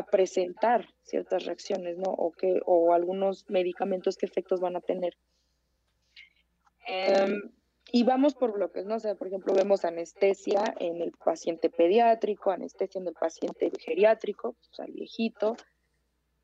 presentar 0.10 0.88
ciertas 1.04 1.44
reacciones, 1.44 1.98
¿no? 1.98 2.12
O, 2.12 2.32
que, 2.32 2.62
o 2.66 2.94
algunos 2.94 3.50
medicamentos, 3.50 4.16
qué 4.16 4.26
efectos 4.26 4.62
van 4.62 4.78
a 4.78 4.80
tener. 4.80 5.18
Em, 6.88 7.52
y 7.92 8.04
vamos 8.04 8.34
por 8.34 8.54
bloques, 8.54 8.86
¿no? 8.86 8.96
O 8.96 9.00
sea, 9.00 9.16
por 9.16 9.28
ejemplo, 9.28 9.54
vemos 9.54 9.84
anestesia 9.84 10.64
en 10.80 11.02
el 11.02 11.12
paciente 11.12 11.70
pediátrico, 11.70 12.52
anestesia 12.52 13.02
en 13.02 13.08
el 13.08 13.16
paciente 13.16 13.70
geriátrico, 13.80 14.56
o 14.72 14.74
sea, 14.74 14.86
el 14.86 14.94
viejito, 14.94 15.58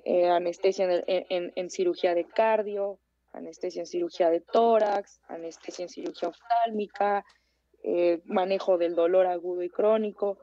eh, 0.09 0.29
anestesia 0.29 1.03
en, 1.05 1.69
cirugía 1.69 2.15
de 2.15 2.23
cardio, 2.23 2.97
anestesia 3.33 3.81
en 3.81 3.87
cirugía 3.87 4.29
de 4.29 4.39
tórax, 4.39 5.19
anestesia 5.27 5.83
en 5.83 5.89
cirugía 5.89 6.29
oftálmica, 6.29 7.25
eh, 7.83 8.21
manejo 8.23 8.77
del 8.77 8.95
dolor 8.95 9.25
agudo 9.25 9.63
y 9.63 9.69
crónico, 9.69 10.37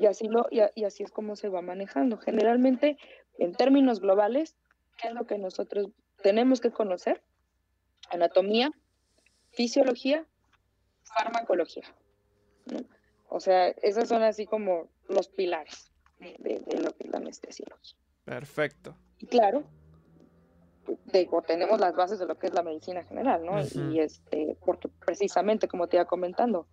y 0.00 0.06
así, 0.06 0.26
lo, 0.26 0.48
y, 0.50 0.82
así 0.82 1.04
es 1.04 1.12
como 1.12 1.36
se 1.36 1.48
va 1.48 1.62
manejando. 1.62 2.18
Generalmente, 2.18 2.98
en 3.38 3.52
términos 3.52 4.00
globales, 4.00 4.56
¿qué 5.00 5.08
es 5.08 5.14
lo 5.14 5.28
que 5.28 5.38
nosotros 5.38 5.90
tenemos 6.20 6.60
que 6.60 6.72
conocer? 6.72 7.22
Anatomía, 8.10 8.72
fisiología, 9.52 10.26
farmacología. 11.04 11.84
O 13.28 13.38
sea, 13.38 13.68
esos 13.68 14.08
son 14.08 14.24
así 14.24 14.44
como 14.44 14.88
los 15.08 15.28
pilares 15.28 15.92
de, 16.18 16.64
lo 16.82 16.90
que 16.96 17.04
es 17.04 17.10
la 17.10 17.18
anestesiología. 17.18 18.01
Perfecto. 18.24 18.94
Y 19.18 19.26
claro, 19.26 19.64
tenemos 21.46 21.80
las 21.80 21.94
bases 21.94 22.18
de 22.18 22.26
lo 22.26 22.38
que 22.38 22.48
es 22.48 22.54
la 22.54 22.62
medicina 22.62 23.04
general, 23.04 23.44
¿no? 23.44 23.60
Y 23.60 24.00
este, 24.00 24.56
porque 24.64 24.88
precisamente, 25.04 25.68
como 25.68 25.86
te 25.86 25.96
iba 25.96 26.04
comentando, 26.04 26.66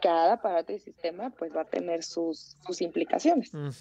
cada 0.00 0.34
aparato 0.34 0.72
y 0.72 0.78
sistema 0.78 1.30
pues 1.30 1.54
va 1.54 1.62
a 1.62 1.64
tener 1.64 2.02
sus, 2.02 2.56
sus 2.66 2.80
implicaciones, 2.80 3.52
¿no? 3.52 3.72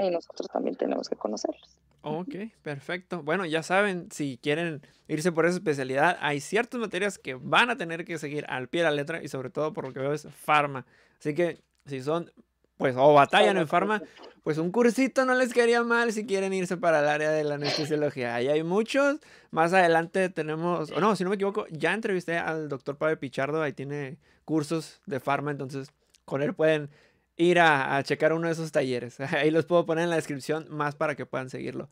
Y 0.00 0.10
nosotros 0.10 0.48
también 0.52 0.76
tenemos 0.76 1.08
que 1.08 1.16
conocerlos. 1.16 1.78
Ok, 2.02 2.34
perfecto. 2.62 3.22
Bueno, 3.22 3.44
ya 3.44 3.62
saben, 3.62 4.10
si 4.10 4.38
quieren 4.38 4.82
irse 5.08 5.32
por 5.32 5.46
esa 5.46 5.56
especialidad, 5.56 6.16
hay 6.20 6.40
ciertas 6.40 6.80
materias 6.80 7.18
que 7.18 7.34
van 7.34 7.70
a 7.70 7.76
tener 7.76 8.04
que 8.04 8.18
seguir 8.18 8.46
al 8.48 8.68
pie 8.68 8.82
de 8.82 8.88
la 8.88 8.94
letra 8.94 9.22
y 9.22 9.28
sobre 9.28 9.50
todo 9.50 9.72
por 9.72 9.84
lo 9.84 9.92
que 9.92 10.00
veo 10.00 10.12
es 10.12 10.26
farma. 10.30 10.86
Así 11.18 11.34
que 11.34 11.60
si 11.86 12.00
son 12.00 12.30
pues 12.78 12.96
o 12.96 13.12
batallan 13.12 13.58
en 13.58 13.68
farma, 13.68 14.02
pues 14.42 14.56
un 14.56 14.70
cursito 14.70 15.26
no 15.26 15.34
les 15.34 15.52
quedaría 15.52 15.82
mal 15.82 16.12
si 16.12 16.24
quieren 16.24 16.54
irse 16.54 16.78
para 16.78 17.00
el 17.00 17.08
área 17.08 17.30
de 17.30 17.44
la 17.44 17.56
anestesiología. 17.56 18.34
Ahí 18.34 18.48
hay 18.48 18.62
muchos. 18.62 19.18
Más 19.50 19.74
adelante 19.74 20.30
tenemos, 20.30 20.90
o 20.92 21.00
no, 21.00 21.14
si 21.16 21.24
no 21.24 21.30
me 21.30 21.36
equivoco, 21.36 21.66
ya 21.70 21.92
entrevisté 21.92 22.38
al 22.38 22.68
doctor 22.68 22.96
Pablo 22.96 23.18
Pichardo, 23.18 23.60
ahí 23.60 23.74
tiene 23.74 24.16
cursos 24.46 25.00
de 25.04 25.20
farma, 25.20 25.50
entonces 25.50 25.90
con 26.24 26.40
él 26.40 26.54
pueden 26.54 26.88
ir 27.36 27.60
a, 27.60 28.02
checar 28.02 28.32
uno 28.32 28.46
de 28.46 28.52
esos 28.52 28.72
talleres. 28.72 29.18
Ahí 29.32 29.50
los 29.50 29.64
puedo 29.64 29.86
poner 29.86 30.04
en 30.04 30.10
la 30.10 30.16
descripción 30.16 30.66
más 30.70 30.94
para 30.94 31.14
que 31.14 31.24
puedan 31.24 31.50
seguirlo. 31.50 31.88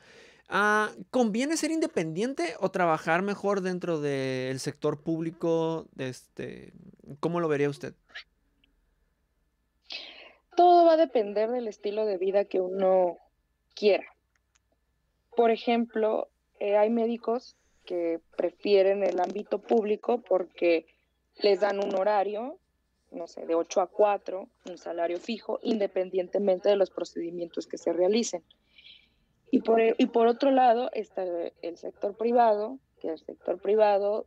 Ah, 0.48 0.90
¿Conviene 1.10 1.56
ser 1.56 1.70
independiente 1.70 2.54
o 2.60 2.70
trabajar 2.70 3.22
mejor 3.22 3.60
dentro 3.60 4.00
del 4.00 4.60
sector 4.60 5.00
público? 5.00 5.86
Este, 5.98 6.72
¿Cómo 7.20 7.40
lo 7.40 7.48
vería 7.48 7.70
usted? 7.70 7.94
Todo 10.56 10.84
va 10.84 10.94
a 10.94 10.96
depender 10.96 11.50
del 11.50 11.68
estilo 11.68 12.04
de 12.06 12.18
vida 12.18 12.44
que 12.44 12.60
uno 12.60 13.18
quiera. 13.74 14.06
Por 15.36 15.50
ejemplo, 15.50 16.28
eh, 16.58 16.76
hay 16.76 16.90
médicos 16.90 17.56
que 17.84 18.20
prefieren 18.36 19.04
el 19.04 19.20
ámbito 19.20 19.60
público 19.60 20.22
porque 20.22 20.86
les 21.36 21.60
dan 21.60 21.78
un 21.78 21.94
horario, 21.94 22.58
no 23.12 23.26
sé, 23.26 23.46
de 23.46 23.54
8 23.54 23.80
a 23.82 23.86
4, 23.86 24.48
un 24.68 24.78
salario 24.78 25.18
fijo, 25.18 25.60
independientemente 25.62 26.68
de 26.68 26.76
los 26.76 26.90
procedimientos 26.90 27.66
que 27.66 27.78
se 27.78 27.92
realicen. 27.92 28.42
Y 29.50 29.60
por, 29.60 29.80
y 29.80 30.06
por 30.06 30.26
otro 30.26 30.50
lado 30.50 30.90
está 30.92 31.24
el 31.62 31.76
sector 31.76 32.16
privado, 32.16 32.78
que 32.98 33.08
el 33.08 33.18
sector 33.18 33.60
privado 33.60 34.26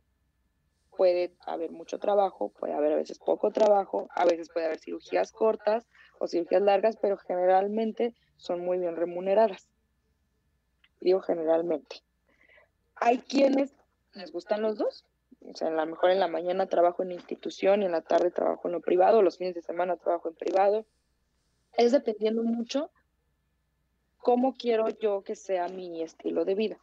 puede 1.00 1.32
haber 1.46 1.70
mucho 1.70 1.98
trabajo, 1.98 2.50
puede 2.50 2.74
haber 2.74 2.92
a 2.92 2.96
veces 2.96 3.18
poco 3.18 3.52
trabajo, 3.52 4.10
a 4.14 4.26
veces 4.26 4.50
puede 4.50 4.66
haber 4.66 4.80
cirugías 4.80 5.32
cortas, 5.32 5.88
o 6.18 6.26
cirugías 6.26 6.60
largas, 6.60 6.98
pero 7.00 7.16
generalmente 7.16 8.14
son 8.36 8.60
muy 8.60 8.76
bien 8.76 8.96
remuneradas. 8.96 9.66
Digo 11.00 11.22
generalmente. 11.22 12.02
Hay 12.96 13.20
quienes 13.20 13.74
les 14.12 14.30
gustan 14.30 14.60
los 14.60 14.76
dos. 14.76 15.06
O 15.50 15.56
sea, 15.56 15.68
a 15.68 15.70
lo 15.70 15.86
mejor 15.86 16.10
en 16.10 16.20
la 16.20 16.28
mañana 16.28 16.66
trabajo 16.66 17.02
en 17.02 17.12
institución 17.12 17.80
y 17.80 17.86
en 17.86 17.92
la 17.92 18.02
tarde 18.02 18.30
trabajo 18.30 18.68
en 18.68 18.72
lo 18.72 18.82
privado, 18.82 19.22
los 19.22 19.38
fines 19.38 19.54
de 19.54 19.62
semana 19.62 19.96
trabajo 19.96 20.28
en 20.28 20.34
privado. 20.34 20.84
Es 21.78 21.92
dependiendo 21.92 22.42
mucho 22.42 22.90
cómo 24.20 24.54
quiero 24.54 24.88
yo 24.88 25.22
que 25.22 25.34
sea 25.34 25.68
mi 25.68 26.02
estilo 26.02 26.44
de 26.44 26.54
vida. 26.54 26.78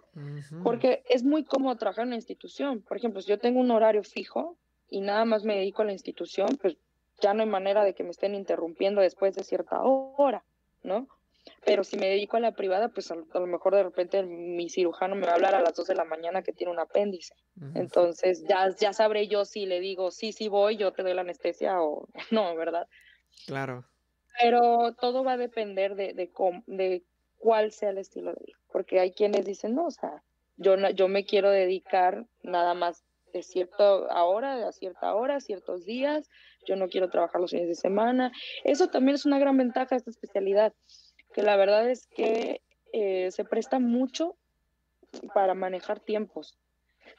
Porque 0.64 1.04
es 1.10 1.24
muy 1.24 1.44
cómodo 1.44 1.76
trabajar 1.76 2.04
en 2.04 2.10
una 2.10 2.16
institución. 2.16 2.82
Por 2.82 2.98
ejemplo, 2.98 3.22
si 3.22 3.30
yo 3.30 3.40
tengo 3.40 3.60
un 3.60 3.72
horario 3.72 4.04
fijo 4.04 4.58
y 4.90 5.02
nada 5.02 5.26
más 5.26 5.44
me 5.44 5.56
dedico 5.56 5.84
a 5.84 5.86
la 5.86 5.94
institución, 5.94 6.58
pues 6.62 6.78
ya 7.22 7.34
no 7.34 7.44
hay 7.44 7.50
manera 7.50 7.84
de 7.84 7.94
que 7.94 8.04
me 8.04 8.12
estén 8.12 8.36
interrumpiendo 8.36 9.02
después 9.02 9.36
de 9.36 9.44
cierta 9.44 9.82
hora, 9.82 10.44
¿no? 10.84 11.08
Pero 11.66 11.84
si 11.84 11.98
me 11.98 12.08
dedico 12.08 12.38
a 12.38 12.40
la 12.42 12.54
privada, 12.54 12.90
pues 12.90 13.10
a, 13.12 13.16
lo 13.16 13.48
mejor 13.48 13.76
de 13.76 13.84
repente 13.84 14.24
mi 14.24 14.70
cirujano 14.70 15.16
me 15.16 15.26
va 15.26 15.34
a 15.34 15.36
hablar 15.36 15.56
a 15.56 15.62
las 15.62 15.76
2 15.76 15.88
de 15.88 15.96
la 15.96 16.04
mañana 16.04 16.42
que 16.42 16.54
tiene 16.54 16.74
un 16.74 16.80
apéndice. 16.80 17.34
Entonces 17.74 18.46
ya, 18.48 18.70
ya 18.78 18.94
sabré 18.94 19.28
yo 19.28 19.46
si 19.46 19.66
le 19.66 19.80
digo, 19.80 20.12
sí, 20.12 20.32
sí 20.34 20.50
voy, 20.50 20.78
yo 20.78 20.92
te 20.92 21.04
doy 21.04 21.14
la 21.14 21.22
anestesia 21.22 21.82
o 21.82 22.08
no, 22.32 22.56
¿verdad? 22.56 22.88
Claro. 23.46 23.86
Pero 24.40 24.94
todo 25.00 25.24
va 25.24 25.34
a 25.34 25.38
depender 25.38 25.96
de, 25.96 26.14
de, 26.14 26.32
de 26.68 27.04
cuál 27.38 27.72
sea 27.72 27.90
el 27.90 27.98
estilo 27.98 28.34
de 28.34 28.46
vida. 28.46 28.58
Porque 28.72 29.00
hay 29.00 29.12
quienes 29.12 29.46
dicen, 29.46 29.76
no, 29.76 29.86
o 29.86 29.92
sea, 29.92 30.24
yo, 30.58 30.76
yo 30.90 31.08
me 31.08 31.26
quiero 31.26 31.50
dedicar 31.50 32.26
nada 32.42 32.74
más 32.74 33.04
de 33.34 33.44
cierta 33.44 34.24
hora, 34.24 34.68
a 34.68 34.72
cierta 34.72 35.14
hora, 35.14 35.40
ciertos 35.40 35.86
días, 35.86 36.30
yo 36.66 36.76
no 36.76 36.88
quiero 36.88 37.10
trabajar 37.10 37.42
los 37.42 37.52
fines 37.52 37.68
de 37.68 37.76
semana. 37.76 38.32
Eso 38.64 38.88
también 38.88 39.16
es 39.16 39.26
una 39.26 39.40
gran 39.40 39.58
ventaja 39.58 39.90
de 39.92 39.98
esta 39.98 40.10
especialidad, 40.10 40.74
que 41.34 41.44
la 41.44 41.56
verdad 41.56 41.90
es 41.90 42.08
que 42.08 42.62
eh, 42.94 43.30
se 43.32 43.46
presta 43.46 43.80
mucho 43.80 44.38
para 45.34 45.54
manejar 45.54 46.00
tiempos, 46.00 46.58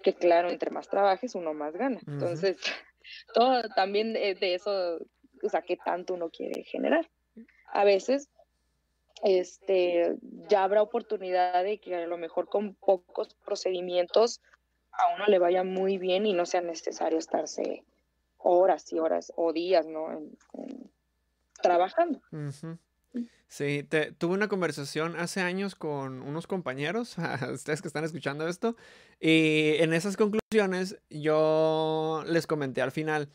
que 0.02 0.14
claro, 0.14 0.50
entre 0.50 0.70
más 0.70 0.88
trabajes, 0.88 1.34
uno 1.34 1.54
más 1.54 1.74
gana. 1.74 2.00
Entonces, 2.06 2.58
todo 3.34 3.62
también 3.74 4.12
de, 4.12 4.34
de 4.34 4.54
eso, 4.54 4.98
o 5.42 5.48
sea, 5.48 5.62
qué 5.62 5.76
tanto 5.76 6.14
uno 6.14 6.30
quiere 6.30 6.64
generar. 6.64 7.08
A 7.70 7.84
veces 7.84 8.30
este, 9.22 10.16
ya 10.48 10.64
habrá 10.64 10.82
oportunidad 10.82 11.62
de 11.64 11.78
que 11.78 11.94
a 11.94 12.06
lo 12.06 12.18
mejor 12.18 12.48
con 12.48 12.74
pocos 12.74 13.34
procedimientos 13.44 14.40
a 14.92 15.14
uno 15.14 15.26
le 15.26 15.38
vaya 15.38 15.64
muy 15.64 15.98
bien 15.98 16.26
y 16.26 16.32
no 16.32 16.46
sea 16.46 16.60
necesario 16.60 17.18
estarse 17.18 17.84
horas 18.38 18.92
y 18.92 18.98
horas 18.98 19.32
o 19.36 19.52
días, 19.52 19.86
¿no? 19.86 20.08
trabajando. 21.60 22.20
Sí, 23.48 23.82
te, 23.82 24.12
tuve 24.12 24.34
una 24.34 24.48
conversación 24.48 25.16
hace 25.16 25.40
años 25.40 25.74
con 25.74 26.22
unos 26.22 26.46
compañeros, 26.46 27.16
ustedes 27.52 27.82
que 27.82 27.88
están 27.88 28.04
escuchando 28.04 28.46
esto, 28.46 28.76
y 29.20 29.76
en 29.78 29.92
esas 29.92 30.16
conclusiones 30.16 30.98
yo 31.10 32.22
les 32.26 32.46
comenté 32.46 32.82
al 32.82 32.92
final, 32.92 33.28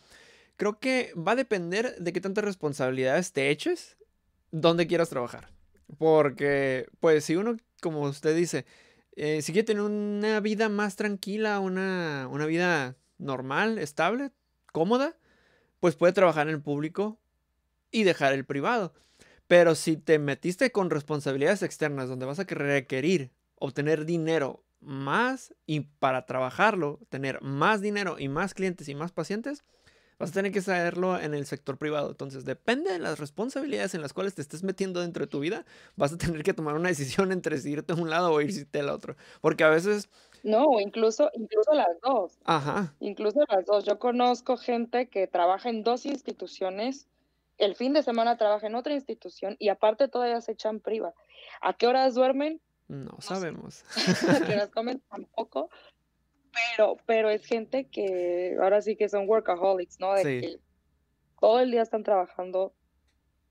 creo 0.56 0.80
que 0.80 1.12
va 1.15 1.32
a 1.34 1.36
depender 1.36 1.96
de 1.98 2.13
qué 2.13 2.22
tantas 2.22 2.46
responsabilidades 2.46 3.34
te 3.34 3.50
eches, 3.50 3.98
dónde 4.52 4.88
quieras 4.88 5.10
trabajar. 5.10 5.50
Porque, 5.98 6.88
pues, 7.00 7.26
si 7.26 7.36
uno, 7.36 7.58
como 7.82 8.02
usted 8.02 8.36
dice, 8.36 8.65
eh, 9.15 9.41
si 9.41 9.52
quiere 9.52 9.65
tener 9.65 9.84
una 9.84 10.39
vida 10.39 10.69
más 10.69 10.96
tranquila, 10.96 11.60
una, 11.60 12.28
una 12.32 12.46
vida 12.46 12.96
normal, 13.17 13.78
estable, 13.78 14.32
cómoda, 14.72 15.17
pues 15.80 15.96
puede 15.96 16.13
trabajar 16.13 16.48
en 16.48 16.56
el 16.56 16.62
público 16.62 17.19
y 17.91 18.04
dejar 18.04 18.34
el 18.34 18.46
privado. 18.46 18.93
Pero 19.48 19.76
si 19.76 19.98
te 19.98 20.19
metiste 20.19 20.72
con 20.72 20.89
responsabilidades 20.89 21.63
externas 21.63 22.10
donde 22.10 22.26
vas 22.26 22.39
a 22.39 22.43
requerir 22.43 23.32
obtener 23.60 24.06
dinero 24.06 24.63
más 24.80 25.54
y 25.65 25.82
para 25.82 26.26
trabajarlo, 26.26 27.00
tener 27.10 27.41
más 27.41 27.82
dinero 27.82 28.17
y 28.19 28.28
más 28.28 28.54
clientes 28.54 28.89
y 28.89 28.96
más 28.96 29.12
pacientes, 29.12 29.63
vas 30.24 30.32
a 30.32 30.34
tener 30.34 30.52
que 30.52 30.62
saberlo 30.62 31.20
en 31.20 31.34
el 31.34 31.46
sector 31.46 31.78
privado. 31.78 32.10
Entonces, 32.10 32.46
depende 32.46 32.92
de 32.92 33.00
las 33.00 33.20
responsabilidades 33.20 33.94
en 33.94 34.02
las 34.02 34.14
cuales 34.14 34.36
te 34.36 34.42
estés 34.42 34.64
metiendo 34.64 35.02
dentro 35.02 35.26
de 35.26 35.30
tu 35.30 35.40
vida, 35.40 35.66
vas 35.96 36.14
a 36.14 36.18
tener 36.18 36.44
que 36.44 36.54
tomar 36.54 36.76
una 36.76 36.90
decisión 36.90 37.32
entre 37.32 37.58
si 37.58 37.72
irte 37.72 37.94
a 37.94 37.96
un 37.96 38.10
lado 38.10 38.32
o 38.32 38.42
irte 38.42 38.80
al 38.80 38.90
otro. 38.90 39.16
Porque 39.42 39.64
a 39.64 39.70
veces 39.70 40.10
no, 40.44 40.80
incluso, 40.82 41.30
incluso 41.36 41.74
las 41.74 42.00
dos. 42.02 42.38
Ajá. 42.44 42.94
Incluso 43.00 43.40
las 43.48 43.66
dos. 43.66 43.86
Yo 43.86 43.98
conozco 43.98 44.58
gente 44.58 45.08
que 45.08 45.26
trabaja 45.26 45.70
en 45.70 45.84
dos 45.84 46.06
instituciones, 46.06 47.08
el 47.58 47.76
fin 47.76 47.94
de 47.94 48.04
semana 48.04 48.38
trabaja 48.38 48.68
en 48.68 48.76
otra 48.76 48.94
institución 48.94 49.56
y 49.58 49.70
aparte 49.70 50.10
todavía 50.10 50.42
se 50.42 50.52
echan 50.52 50.82
priva. 50.82 51.14
¿A 51.62 51.74
qué 51.74 51.88
horas 51.88 52.14
duermen? 52.14 52.60
No, 52.90 53.18
sabemos. 53.20 53.86
¿A 54.30 54.46
qué 54.46 54.54
horas 54.54 54.70
comen? 54.74 55.02
Tampoco. 55.10 55.70
Pero, 56.54 56.98
pero 57.06 57.30
es 57.30 57.46
gente 57.46 57.88
que 57.89 58.58
ahora 58.62 58.82
sí 58.82 58.96
que 58.96 59.10
son 59.10 59.28
workaholics, 59.28 60.00
¿no? 60.00 60.13
De 60.13 60.24
que 60.24 60.60
todo 61.39 61.60
el 61.60 61.72
día 61.72 61.82
están 61.82 62.04
trabajando, 62.04 62.74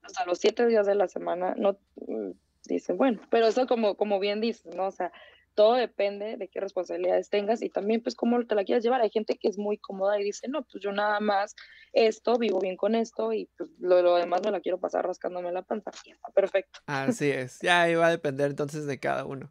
hasta 0.03 0.25
los 0.25 0.39
siete 0.39 0.67
días 0.67 0.87
de 0.87 0.95
la 0.95 1.09
semana, 1.09 1.55
no 1.57 1.79
mm, 1.97 2.31
dicen, 2.65 2.97
bueno, 2.97 3.21
pero 3.31 3.47
eso 3.47 3.67
como, 3.67 3.97
como 3.97 4.19
bien 4.19 4.41
dices, 4.41 4.75
¿no? 4.75 4.87
O 4.87 4.91
sea, 4.91 5.13
todo 5.55 5.75
depende 5.75 6.37
de 6.37 6.49
qué 6.49 6.61
responsabilidades 6.61 7.29
tengas 7.29 7.63
y 7.63 7.69
también 7.69 8.03
pues 8.03 8.15
cómo 8.15 8.45
te 8.47 8.55
la 8.55 8.65
quieras 8.65 8.83
llevar. 8.83 9.03
Hay 9.03 9.11
gente 9.11 9.37
que 9.37 9.49
es 9.49 9.59
muy 9.59 9.79
cómoda 9.79 10.19
y 10.19 10.25
dice, 10.25 10.49
no, 10.49 10.63
pues 10.65 10.83
yo 10.83 10.93
nada 10.93 11.21
más 11.21 11.55
esto, 11.93 12.39
vivo 12.39 12.59
bien 12.59 12.77
con 12.77 12.95
esto 12.95 13.33
y 13.33 13.51
pues 13.57 13.69
lo, 13.79 14.17
demás 14.17 14.43
me 14.45 14.51
la 14.51 14.61
quiero 14.61 14.81
pasar 14.81 15.07
rascándome 15.07 15.53
la 15.53 15.63
panza. 15.63 15.91
perfecto. 16.35 16.81
Así 16.87 17.31
es, 17.31 17.61
ya 17.61 17.89
iba 17.89 18.07
a 18.07 18.11
depender 18.11 18.51
entonces 18.51 18.87
de 18.87 18.99
cada 18.99 19.25
uno. 19.27 19.51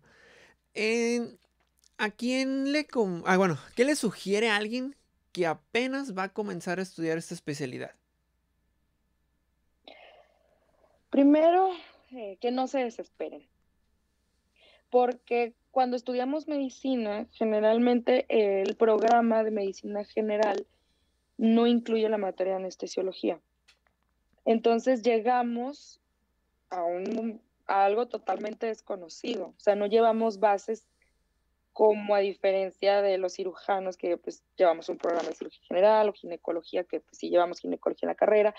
¿A 2.01 2.09
quién 2.09 2.71
le... 2.71 2.87
Ah, 3.27 3.37
bueno, 3.37 3.59
¿qué 3.75 3.85
le 3.85 3.95
sugiere 3.95 4.49
a 4.49 4.55
alguien 4.55 4.95
que 5.31 5.45
apenas 5.45 6.17
va 6.17 6.23
a 6.23 6.33
comenzar 6.33 6.79
a 6.79 6.81
estudiar 6.81 7.19
esta 7.19 7.35
especialidad? 7.35 7.91
Primero, 11.11 11.69
eh, 12.09 12.39
que 12.41 12.49
no 12.49 12.67
se 12.67 12.79
desesperen, 12.79 13.47
porque 14.89 15.53
cuando 15.69 15.95
estudiamos 15.95 16.47
medicina, 16.47 17.27
generalmente 17.33 18.25
el 18.29 18.75
programa 18.77 19.43
de 19.43 19.51
medicina 19.51 20.03
general 20.03 20.65
no 21.37 21.67
incluye 21.67 22.09
la 22.09 22.17
materia 22.17 22.53
de 22.53 22.61
anestesiología. 22.61 23.39
Entonces 24.43 25.03
llegamos 25.03 26.01
a, 26.71 26.83
un, 26.83 27.39
a 27.67 27.85
algo 27.85 28.07
totalmente 28.07 28.65
desconocido, 28.65 29.53
o 29.55 29.59
sea, 29.59 29.75
no 29.75 29.85
llevamos 29.85 30.39
bases 30.39 30.87
como 31.73 32.15
a 32.15 32.19
diferencia 32.19 33.01
de 33.01 33.17
los 33.17 33.33
cirujanos 33.33 33.97
que 33.97 34.17
pues 34.17 34.43
llevamos 34.57 34.89
un 34.89 34.97
programa 34.97 35.29
de 35.29 35.35
cirugía 35.35 35.61
general 35.67 36.09
o 36.09 36.13
ginecología, 36.13 36.83
que 36.83 36.99
pues, 36.99 37.17
sí 37.17 37.29
llevamos 37.29 37.59
ginecología 37.59 38.07
en 38.07 38.11
la 38.11 38.15
carrera. 38.15 38.55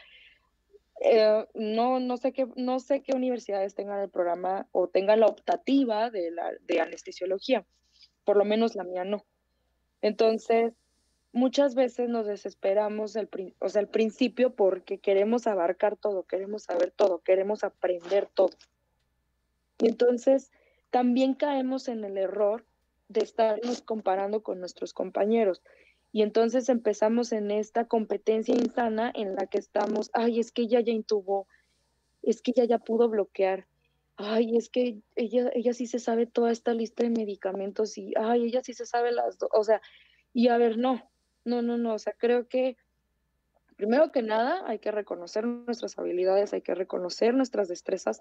Eh, 1.00 1.46
no, 1.54 2.00
no, 2.00 2.16
sé 2.16 2.32
qué, 2.32 2.46
no 2.56 2.78
sé 2.80 3.02
qué 3.02 3.14
universidades 3.14 3.74
tengan 3.74 4.00
el 4.00 4.08
programa 4.08 4.68
o 4.72 4.88
tengan 4.88 5.20
la 5.20 5.26
optativa 5.26 6.10
de, 6.10 6.30
la, 6.30 6.52
de 6.60 6.80
anestesiología, 6.80 7.66
por 8.24 8.36
lo 8.36 8.44
menos 8.44 8.74
la 8.74 8.84
mía 8.84 9.04
no. 9.04 9.24
Entonces, 10.00 10.74
muchas 11.32 11.74
veces 11.74 12.08
nos 12.08 12.26
desesperamos 12.26 13.16
el, 13.16 13.28
o 13.58 13.68
sea, 13.68 13.80
al 13.80 13.88
principio 13.88 14.54
porque 14.54 14.98
queremos 14.98 15.46
abarcar 15.46 15.96
todo, 15.96 16.24
queremos 16.24 16.64
saber 16.64 16.92
todo, 16.92 17.20
queremos 17.20 17.64
aprender 17.64 18.28
todo. 18.32 18.56
Y 19.78 19.88
entonces 19.88 20.52
también 20.90 21.34
caemos 21.34 21.88
en 21.88 22.04
el 22.04 22.18
error 22.18 22.64
de 23.12 23.20
estarnos 23.20 23.82
comparando 23.82 24.42
con 24.42 24.60
nuestros 24.60 24.92
compañeros. 24.92 25.62
Y 26.12 26.22
entonces 26.22 26.68
empezamos 26.68 27.32
en 27.32 27.50
esta 27.50 27.86
competencia 27.86 28.54
insana 28.54 29.10
en 29.14 29.34
la 29.34 29.46
que 29.46 29.58
estamos, 29.58 30.10
ay, 30.12 30.40
es 30.40 30.52
que 30.52 30.62
ella 30.62 30.80
ya 30.80 30.92
intubó, 30.92 31.46
es 32.22 32.42
que 32.42 32.52
ella 32.54 32.64
ya 32.64 32.78
pudo 32.78 33.08
bloquear, 33.08 33.66
ay, 34.16 34.56
es 34.56 34.68
que 34.68 34.98
ella, 35.16 35.50
ella 35.54 35.72
sí 35.72 35.86
se 35.86 35.98
sabe 35.98 36.26
toda 36.26 36.52
esta 36.52 36.74
lista 36.74 37.02
de 37.02 37.10
medicamentos 37.10 37.96
y, 37.96 38.12
ay, 38.16 38.44
ella 38.44 38.62
sí 38.62 38.74
se 38.74 38.84
sabe 38.84 39.10
las 39.10 39.38
dos, 39.38 39.48
o 39.52 39.64
sea, 39.64 39.80
y 40.34 40.48
a 40.48 40.58
ver, 40.58 40.76
no, 40.76 41.10
no, 41.44 41.62
no, 41.62 41.78
no, 41.78 41.94
o 41.94 41.98
sea, 41.98 42.12
creo 42.12 42.46
que 42.46 42.76
primero 43.76 44.12
que 44.12 44.22
nada 44.22 44.62
hay 44.66 44.78
que 44.78 44.90
reconocer 44.90 45.46
nuestras 45.46 45.98
habilidades, 45.98 46.52
hay 46.52 46.60
que 46.62 46.74
reconocer 46.74 47.34
nuestras 47.34 47.68
destrezas 47.68 48.20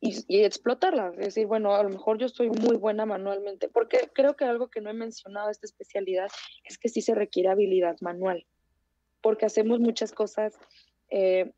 y, 0.00 0.44
explotarla. 0.44 1.10
Es 1.10 1.34
decir, 1.34 1.46
bueno, 1.46 1.74
a 1.74 1.82
lo 1.82 1.88
mejor 1.88 2.18
yo 2.18 2.28
soy 2.28 2.50
muy 2.50 2.76
buena 2.76 3.06
manualmente, 3.06 3.68
porque 3.68 4.10
creo 4.12 4.36
que 4.36 4.44
algo 4.44 4.68
que 4.68 4.80
no 4.80 4.90
he 4.90 4.94
mencionado 4.94 5.50
esta 5.50 5.66
especialidad 5.66 6.28
es 6.64 6.78
que 6.78 6.88
sí 6.88 7.02
se 7.02 7.14
requiere 7.14 7.48
habilidad 7.48 7.96
manual, 8.00 8.46
porque 9.20 9.46
hacemos 9.46 9.80
muchas 9.80 10.12
cosas 10.12 10.54
eh, 11.10 11.52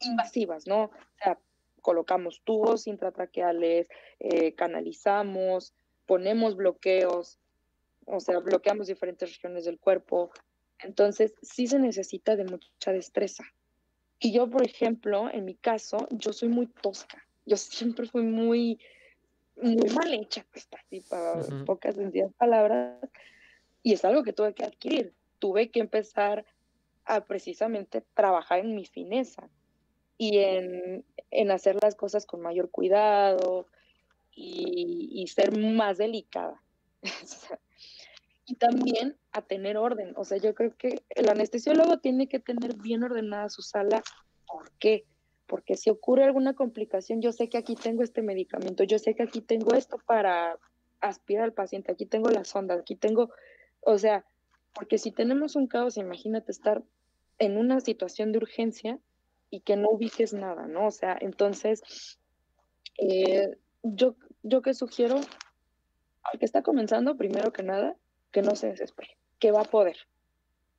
invasivas, 0.00 0.66
¿no? 0.66 0.84
O 0.84 0.90
sea, 1.22 1.38
colocamos 1.80 2.42
tubos 2.44 2.86
intratraqueales, 2.86 3.88
eh, 4.20 4.54
canalizamos, 4.54 5.72
ponemos 6.06 6.56
bloqueos, 6.56 7.38
o 8.04 8.20
sea, 8.20 8.38
bloqueamos 8.38 8.88
diferentes 8.88 9.30
regiones 9.30 9.64
del 9.64 9.78
cuerpo. 9.78 10.30
Entonces, 10.80 11.34
sí 11.42 11.66
se 11.68 11.78
necesita 11.78 12.36
de 12.36 12.44
mucha 12.44 12.92
destreza. 12.92 13.44
Y 14.18 14.32
yo, 14.32 14.48
por 14.50 14.64
ejemplo, 14.64 15.28
en 15.32 15.44
mi 15.44 15.54
caso, 15.54 16.06
yo 16.10 16.32
soy 16.32 16.48
muy 16.48 16.66
tosca 16.66 17.24
yo 17.46 17.56
siempre 17.56 18.06
fui 18.06 18.22
muy, 18.22 18.78
muy 19.56 19.90
mal 19.90 20.12
hecha, 20.14 20.44
pues 20.50 20.68
así, 20.72 21.00
para 21.00 21.42
pocas 21.64 21.96
sencillas 21.96 22.32
palabras, 22.34 22.98
y 23.82 23.92
es 23.92 24.04
algo 24.04 24.22
que 24.22 24.32
tuve 24.32 24.54
que 24.54 24.64
adquirir. 24.64 25.14
Tuve 25.38 25.70
que 25.70 25.80
empezar 25.80 26.44
a 27.04 27.24
precisamente 27.24 28.04
trabajar 28.14 28.60
en 28.60 28.74
mi 28.74 28.84
fineza 28.84 29.48
y 30.18 30.38
en, 30.38 31.04
en 31.30 31.50
hacer 31.50 31.76
las 31.82 31.96
cosas 31.96 32.26
con 32.26 32.40
mayor 32.40 32.70
cuidado 32.70 33.66
y, 34.30 35.08
y 35.12 35.26
ser 35.26 35.58
más 35.58 35.98
delicada. 35.98 36.62
y 38.46 38.54
también 38.54 39.16
a 39.32 39.42
tener 39.42 39.76
orden. 39.76 40.12
O 40.16 40.24
sea, 40.24 40.38
yo 40.38 40.54
creo 40.54 40.76
que 40.76 41.02
el 41.10 41.28
anestesiólogo 41.28 41.98
tiene 41.98 42.28
que 42.28 42.38
tener 42.38 42.76
bien 42.76 43.02
ordenada 43.02 43.48
su 43.48 43.62
sala. 43.62 44.02
¿Por 44.46 44.70
qué? 44.78 45.06
Porque 45.46 45.76
si 45.76 45.90
ocurre 45.90 46.24
alguna 46.24 46.54
complicación, 46.54 47.20
yo 47.20 47.32
sé 47.32 47.48
que 47.48 47.58
aquí 47.58 47.74
tengo 47.74 48.02
este 48.02 48.22
medicamento, 48.22 48.84
yo 48.84 48.98
sé 48.98 49.14
que 49.14 49.22
aquí 49.22 49.40
tengo 49.40 49.74
esto 49.74 49.98
para 50.06 50.58
aspirar 51.00 51.44
al 51.44 51.52
paciente, 51.52 51.92
aquí 51.92 52.06
tengo 52.06 52.30
la 52.30 52.44
sonda, 52.44 52.74
aquí 52.74 52.96
tengo, 52.96 53.30
o 53.80 53.98
sea, 53.98 54.24
porque 54.72 54.98
si 54.98 55.12
tenemos 55.12 55.56
un 55.56 55.66
caos, 55.66 55.96
imagínate 55.96 56.52
estar 56.52 56.82
en 57.38 57.58
una 57.58 57.80
situación 57.80 58.32
de 58.32 58.38
urgencia 58.38 58.98
y 59.50 59.60
que 59.60 59.76
no 59.76 59.90
ubiques 59.90 60.32
nada, 60.32 60.66
¿no? 60.66 60.86
O 60.86 60.90
sea, 60.90 61.16
entonces, 61.20 62.18
eh, 62.98 63.56
yo, 63.82 64.16
yo 64.42 64.62
que 64.62 64.74
sugiero 64.74 65.20
al 66.22 66.38
que 66.38 66.44
está 66.44 66.62
comenzando, 66.62 67.16
primero 67.16 67.52
que 67.52 67.62
nada, 67.62 67.96
que 68.30 68.42
no 68.42 68.54
se 68.56 68.68
desespere, 68.68 69.18
que 69.38 69.50
va 69.50 69.62
a 69.62 69.64
poder. 69.64 69.96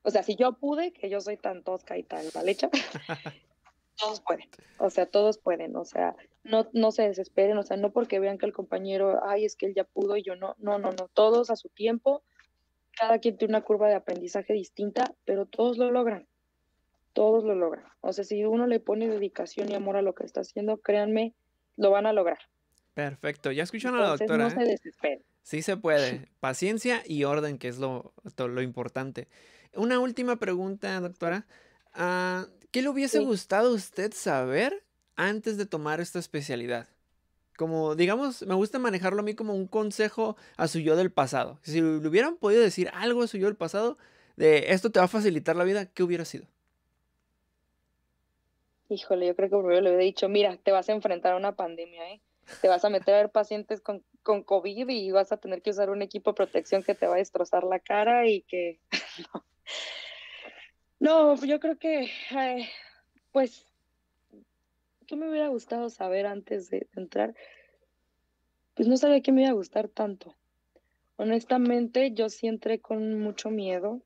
O 0.03 0.09
sea, 0.09 0.23
si 0.23 0.35
yo 0.35 0.53
pude, 0.53 0.91
que 0.91 1.09
yo 1.09 1.21
soy 1.21 1.37
tan 1.37 1.63
tosca 1.63 1.97
y 1.97 2.03
tan 2.03 2.25
mal 2.33 2.49
hecha, 2.49 2.69
todos 3.97 4.21
pueden, 4.21 4.49
o 4.79 4.89
sea, 4.89 5.05
todos 5.05 5.37
pueden, 5.37 5.75
o 5.75 5.85
sea, 5.85 6.15
no, 6.43 6.67
no 6.73 6.91
se 6.91 7.03
desesperen, 7.03 7.57
o 7.57 7.63
sea, 7.63 7.77
no 7.77 7.91
porque 7.91 8.19
vean 8.19 8.37
que 8.37 8.45
el 8.45 8.53
compañero, 8.53 9.21
ay, 9.25 9.45
es 9.45 9.55
que 9.55 9.67
él 9.67 9.73
ya 9.75 9.83
pudo 9.83 10.17
y 10.17 10.23
yo 10.23 10.35
no, 10.35 10.55
no, 10.59 10.79
no, 10.79 10.91
no, 10.91 11.07
todos 11.13 11.49
a 11.49 11.55
su 11.55 11.69
tiempo, 11.69 12.23
cada 12.97 13.19
quien 13.19 13.37
tiene 13.37 13.53
una 13.53 13.63
curva 13.63 13.87
de 13.87 13.95
aprendizaje 13.95 14.53
distinta, 14.53 15.15
pero 15.25 15.45
todos 15.45 15.77
lo 15.77 15.91
logran, 15.91 16.27
todos 17.13 17.43
lo 17.43 17.55
logran. 17.55 17.85
O 18.01 18.13
sea, 18.13 18.23
si 18.23 18.43
uno 18.45 18.67
le 18.67 18.79
pone 18.79 19.07
dedicación 19.07 19.69
y 19.71 19.75
amor 19.75 19.97
a 19.97 20.01
lo 20.01 20.13
que 20.13 20.25
está 20.25 20.41
haciendo, 20.41 20.77
créanme, 20.77 21.33
lo 21.77 21.91
van 21.91 22.05
a 22.05 22.13
lograr. 22.13 22.39
Perfecto, 22.93 23.51
ya 23.51 23.63
escucharon 23.63 23.99
a 23.99 24.03
la 24.03 24.09
doctora. 24.09 24.43
No 24.43 24.49
se 24.49 24.61
¿eh? 24.61 24.67
desesperen. 24.67 25.23
Sí 25.41 25.61
se 25.61 25.77
puede, 25.77 26.29
paciencia 26.39 27.01
y 27.05 27.23
orden, 27.23 27.57
que 27.57 27.67
es 27.67 27.77
lo, 27.79 28.13
lo 28.37 28.61
importante. 28.61 29.27
Una 29.75 29.99
última 29.99 30.35
pregunta, 30.35 30.99
doctora. 30.99 31.47
Ah, 31.93 32.47
¿Qué 32.73 32.81
le 32.81 32.89
hubiese 32.89 33.19
gustado 33.19 33.69
a 33.69 33.73
usted 33.75 34.13
saber 34.15 34.83
antes 35.15 35.57
de 35.57 35.67
tomar 35.67 36.01
esta 36.01 36.17
especialidad? 36.17 36.87
Como, 37.55 37.93
digamos, 37.93 38.41
me 38.47 38.55
gusta 38.55 38.79
manejarlo 38.79 39.19
a 39.19 39.23
mí 39.23 39.35
como 39.35 39.53
un 39.53 39.67
consejo 39.67 40.35
a 40.57 40.67
su 40.67 40.79
yo 40.79 40.95
del 40.95 41.11
pasado. 41.11 41.59
Si 41.61 41.81
le 41.81 42.07
hubieran 42.07 42.35
podido 42.35 42.63
decir 42.63 42.89
algo 42.95 43.21
a 43.21 43.27
su 43.27 43.37
yo 43.37 43.45
del 43.45 43.55
pasado, 43.55 43.99
de 44.37 44.71
esto 44.73 44.91
te 44.91 44.97
va 44.97 45.05
a 45.05 45.07
facilitar 45.07 45.55
la 45.55 45.65
vida, 45.65 45.85
¿qué 45.85 46.01
hubiera 46.01 46.25
sido? 46.25 46.47
Híjole, 48.89 49.27
yo 49.27 49.35
creo 49.35 49.51
que 49.51 49.57
primero 49.57 49.81
le 49.81 49.89
hubiera 49.89 50.03
dicho, 50.03 50.27
mira, 50.27 50.57
te 50.57 50.71
vas 50.71 50.89
a 50.89 50.93
enfrentar 50.93 51.33
a 51.33 51.37
una 51.37 51.55
pandemia, 51.55 52.09
¿eh? 52.09 52.21
Te 52.59 52.69
vas 52.69 52.83
a 52.83 52.89
meter 52.89 53.13
a 53.13 53.17
ver 53.17 53.29
pacientes 53.29 53.81
con, 53.81 54.03
con 54.23 54.41
COVID 54.41 54.89
y 54.89 55.11
vas 55.11 55.31
a 55.31 55.37
tener 55.37 55.61
que 55.61 55.69
usar 55.69 55.91
un 55.91 56.01
equipo 56.01 56.31
de 56.31 56.37
protección 56.37 56.81
que 56.81 56.95
te 56.95 57.05
va 57.05 57.13
a 57.13 57.17
destrozar 57.19 57.65
la 57.65 57.77
cara 57.77 58.27
y 58.27 58.41
que... 58.41 58.79
No, 59.31 59.45
yo 61.03 61.59
creo 61.59 61.77
que, 61.77 62.09
pues, 63.31 63.65
¿qué 65.05 65.15
me 65.15 65.29
hubiera 65.29 65.49
gustado 65.49 65.89
saber 65.89 66.25
antes 66.25 66.69
de 66.69 66.87
entrar? 66.95 67.35
Pues 68.73 68.87
no 68.87 68.95
sabía 68.97 69.21
que 69.21 69.31
me 69.31 69.41
iba 69.41 69.51
a 69.51 69.55
gustar 69.55 69.89
tanto. 69.89 70.35
Honestamente, 71.17 72.11
yo 72.13 72.29
sí 72.29 72.47
entré 72.47 72.79
con 72.79 73.19
mucho 73.19 73.49
miedo, 73.49 74.01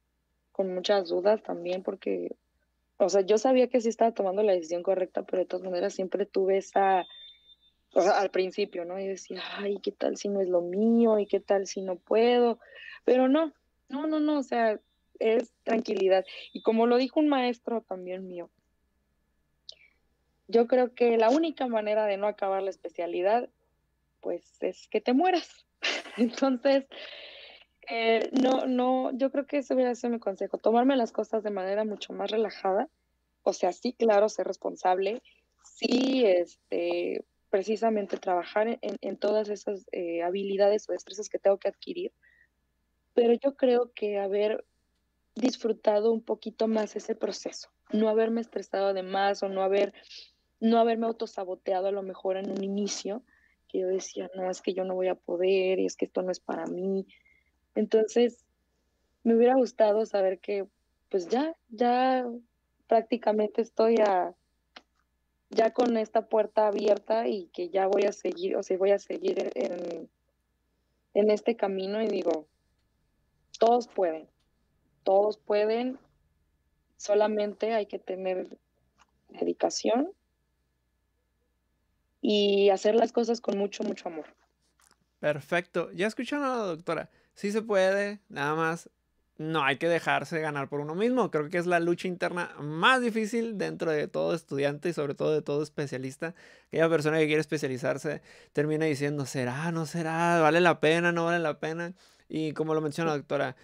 con 0.52 0.74
muchas 0.74 1.08
dudas 1.08 1.42
también, 1.44 1.84
porque, 1.84 2.36
o 2.98 3.10
sea, 3.10 3.22
yo 3.22 3.38
sabía 3.38 3.70
que 3.70 3.80
sí 3.80 3.90
estaba 3.90 4.12
tomando 4.12 4.42
la 4.44 4.54
decisión 4.54 4.84
correcta, 4.84 5.24
pero 5.24 5.40
de 5.40 5.46
todas 5.46 5.66
maneras 5.66 5.94
siempre 5.94 6.26
tuve 6.26 6.58
esa, 6.58 7.06
o 7.94 8.02
sea, 8.02 8.20
al 8.20 8.32
principio, 8.32 8.86
¿no? 8.86 9.00
Y 9.00 9.08
decía, 9.08 9.42
ay, 9.58 9.80
¿qué 9.82 9.92
tal 9.92 10.18
si 10.18 10.30
no 10.30 10.42
es 10.42 10.50
lo 10.50 10.62
mío? 10.62 11.20
¿Y 11.20 11.28
qué 11.28 11.40
tal 11.40 11.68
si 11.68 11.82
no 11.82 11.96
puedo? 11.96 12.60
Pero 13.06 13.28
no, 13.30 13.54
no, 13.88 14.08
no, 14.08 14.20
no, 14.20 14.40
o 14.40 14.44
sea, 14.44 14.80
es 15.20 15.54
tranquilidad. 15.64 16.26
Y 16.54 16.62
como 16.62 16.88
lo 16.88 16.98
dijo 16.98 17.20
un 17.20 17.30
maestro 17.30 17.82
también 17.82 18.28
mío, 18.28 18.50
yo 20.48 20.68
creo 20.68 20.94
que 20.94 21.18
la 21.18 21.30
única 21.30 21.68
manera 21.68 22.06
de 22.06 22.18
no 22.18 22.28
acabar 22.28 22.64
la 22.64 22.70
especialidad, 22.70 23.50
pues 24.22 24.44
es 24.62 24.88
que 24.88 25.02
te 25.02 25.14
mueras. 25.14 25.66
Entonces, 26.18 26.86
eh, 27.90 28.30
no, 28.32 28.66
no, 28.66 29.18
yo 29.18 29.32
creo 29.32 29.46
que 29.46 29.58
ese 29.58 29.74
hubiera 29.74 29.96
sido 29.96 30.12
mi 30.12 30.20
consejo, 30.20 30.58
tomarme 30.58 30.98
las 30.98 31.12
cosas 31.12 31.44
de 31.44 31.52
manera 31.52 31.86
mucho 31.86 32.14
más 32.14 32.32
relajada, 32.32 32.90
o 33.44 33.54
sea, 33.54 33.72
sí, 33.72 33.94
claro, 33.94 34.28
ser 34.28 34.46
responsable, 34.46 35.22
sí, 35.64 36.26
este, 36.26 37.24
precisamente 37.50 38.18
trabajar 38.18 38.78
en, 38.82 39.18
todas 39.18 39.48
esas 39.48 39.86
eh, 39.94 40.22
habilidades 40.22 40.90
o 40.90 40.92
destrezas 40.92 41.30
que 41.30 41.40
tengo 41.40 41.58
que 41.58 41.70
adquirir, 41.70 42.12
pero 43.14 43.34
yo 43.34 43.56
creo 43.56 43.92
que 43.94 44.20
haber 44.20 44.66
disfrutado 45.38 46.12
un 46.12 46.22
poquito 46.22 46.68
más 46.68 46.96
ese 46.96 47.16
proceso, 47.16 47.70
no 47.92 48.10
haberme 48.10 48.42
estresado 48.42 48.94
de 48.94 49.04
más 49.04 49.44
o 49.44 49.50
no 49.50 49.62
haber 49.62 49.94
no 50.60 50.80
haberme 50.80 51.06
autosaboteado 51.06 51.88
a 51.88 51.92
lo 51.92 52.02
mejor 52.02 52.38
en 52.38 52.50
un 52.50 52.64
inicio, 52.64 53.24
que 53.68 53.80
yo 53.80 53.88
decía, 53.88 54.30
no, 54.36 54.50
es 54.50 54.62
que 54.62 54.74
yo 54.74 54.84
no 54.86 54.96
voy 54.96 55.08
a 55.08 55.16
poder 55.16 55.80
y 55.80 55.86
es 55.86 55.96
que 55.96 56.06
esto 56.06 56.22
no 56.22 56.32
es 56.32 56.40
para 56.40 56.66
mí. 56.66 57.06
Entonces, 57.76 58.44
me 59.24 59.36
hubiera 59.36 59.56
gustado 59.56 60.06
saber 60.06 60.40
que 60.40 60.68
pues 61.10 61.28
ya, 61.28 61.56
ya 61.70 62.26
prácticamente 62.88 63.62
estoy 63.62 63.98
a, 63.98 64.34
ya 65.50 65.72
con 65.74 65.98
esta 65.98 66.28
puerta 66.28 66.68
abierta 66.68 67.28
y 67.28 67.48
que 67.48 67.70
ya 67.70 67.88
voy 67.88 68.04
a 68.04 68.12
seguir, 68.12 68.56
o 68.56 68.64
sea, 68.64 68.78
voy 68.78 68.92
a 68.92 69.00
seguir 69.00 69.52
en, 69.56 70.10
en 71.14 71.32
este 71.32 71.56
camino 71.56 72.02
y 72.02 72.08
digo, 72.08 72.48
todos 73.60 73.88
pueden, 73.88 74.28
todos 75.08 75.38
pueden, 75.38 75.98
solamente 76.98 77.74
hay 77.74 77.86
que 77.86 77.98
tener 77.98 78.58
dedicación 79.30 80.12
y 82.20 82.72
hacer 82.72 82.94
las 82.94 83.14
cosas 83.14 83.40
con 83.40 83.58
mucho, 83.58 83.86
mucho 83.86 84.10
amor. 84.10 84.26
Perfecto. 85.22 85.90
Ya 85.94 86.08
escucharon 86.08 86.44
a 86.44 86.58
la 86.58 86.64
doctora. 86.64 87.10
Sí 87.36 87.54
se 87.54 87.62
puede, 87.62 88.20
nada 88.28 88.54
más 88.56 88.90
no 89.38 89.64
hay 89.64 89.78
que 89.78 89.88
dejarse 89.88 90.42
ganar 90.42 90.68
por 90.68 90.82
uno 90.82 90.94
mismo. 90.94 91.32
Creo 91.32 91.48
que 91.48 91.58
es 91.58 91.68
la 91.68 91.80
lucha 91.80 92.10
interna 92.10 92.54
más 92.60 93.00
difícil 93.00 93.58
dentro 93.58 93.92
de 93.92 94.10
todo 94.10 94.36
estudiante 94.36 94.90
y 94.90 94.94
sobre 94.94 95.16
todo 95.16 95.34
de 95.34 95.42
todo 95.42 95.64
especialista. 95.64 96.36
Aquella 96.68 96.90
persona 96.90 97.18
que 97.20 97.28
quiere 97.28 97.40
especializarse 97.40 98.22
termina 98.52 98.84
diciendo, 98.84 99.26
¿será? 99.26 99.72
¿No 99.72 99.86
será? 99.86 100.42
¿Vale 100.42 100.60
la 100.60 100.82
pena? 100.82 101.14
¿No 101.14 101.24
vale 101.24 101.40
la 101.40 101.62
pena? 101.62 101.94
Y 102.28 102.52
como 102.52 102.74
lo 102.74 102.82
menciona 102.82 103.12
la 103.12 103.18
doctora, 103.18 103.56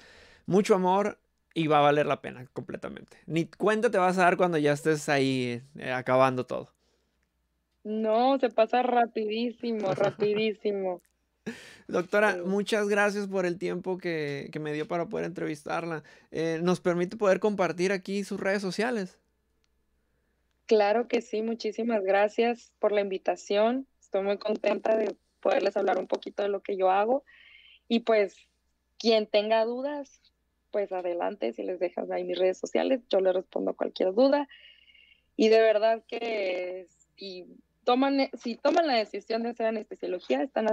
mucho 0.46 0.76
amor 0.76 1.18
y 1.54 1.68
va 1.68 1.80
a 1.80 1.82
valer 1.82 2.06
la 2.06 2.22
pena 2.22 2.46
completamente. 2.54 3.18
Ni 3.26 3.46
cuenta 3.46 3.92
te 3.92 3.98
vas 3.98 4.18
a 4.18 4.24
dar 4.24 4.38
cuando 4.38 4.58
ya 4.58 4.74
estés 4.74 5.10
ahí 5.10 5.62
eh, 5.78 5.92
acabando 5.92 6.46
todo. 6.46 6.70
No, 7.84 8.40
se 8.40 8.50
pasa 8.50 8.82
rapidísimo, 8.82 9.94
rapidísimo. 9.94 11.02
Doctora, 11.88 12.38
muchas 12.46 12.88
gracias 12.88 13.28
por 13.28 13.46
el 13.46 13.58
tiempo 13.58 13.98
que, 13.98 14.50
me 14.60 14.72
dio 14.72 14.88
para 14.88 15.08
poder 15.08 15.26
entrevistarla. 15.26 16.04
Eh, 16.32 16.60
¿Nos 16.62 16.80
permite 16.80 17.18
poder 17.18 17.40
compartir 17.40 17.92
aquí 17.92 18.24
sus 18.24 18.40
redes 18.40 18.62
sociales? 18.62 19.20
Claro 20.66 21.10
que 21.10 21.22
sí, 21.22 21.42
muchísimas 21.42 22.04
gracias 22.04 22.72
por 22.80 22.94
la 22.94 23.02
invitación. 23.02 23.86
Estoy 24.00 24.24
muy 24.24 24.38
contenta 24.38 24.96
de 24.96 25.18
poderles 25.42 25.76
hablar 25.76 26.00
un 26.00 26.08
poquito 26.08 26.42
de 26.42 26.50
lo 26.50 26.62
que 26.62 26.78
yo 26.78 26.90
hago. 26.90 27.26
Y 27.90 28.00
pues, 28.00 28.38
quien 28.98 29.28
tenga 29.28 29.66
dudas, 29.66 30.22
pues 30.74 30.92
adelante, 30.92 31.54
si 31.54 31.62
les 31.64 31.80
dejas 31.80 32.10
ahí 32.12 32.24
mis 32.24 32.38
redes 32.38 32.58
sociales, 32.58 33.00
yo 33.10 33.22
le 33.22 33.32
respondo 33.32 33.76
cualquier 33.76 34.14
duda. 34.14 34.50
Y 35.38 35.50
de 35.50 35.62
verdad 35.62 36.04
que 36.08 36.88
si 37.16 37.46
toman, 37.86 38.30
si 38.34 38.56
toman 38.56 38.88
la 38.88 38.96
decisión 38.96 39.44
de 39.44 39.50
hacer 39.50 39.68
anestesiología, 39.68 40.42
están 40.42 40.68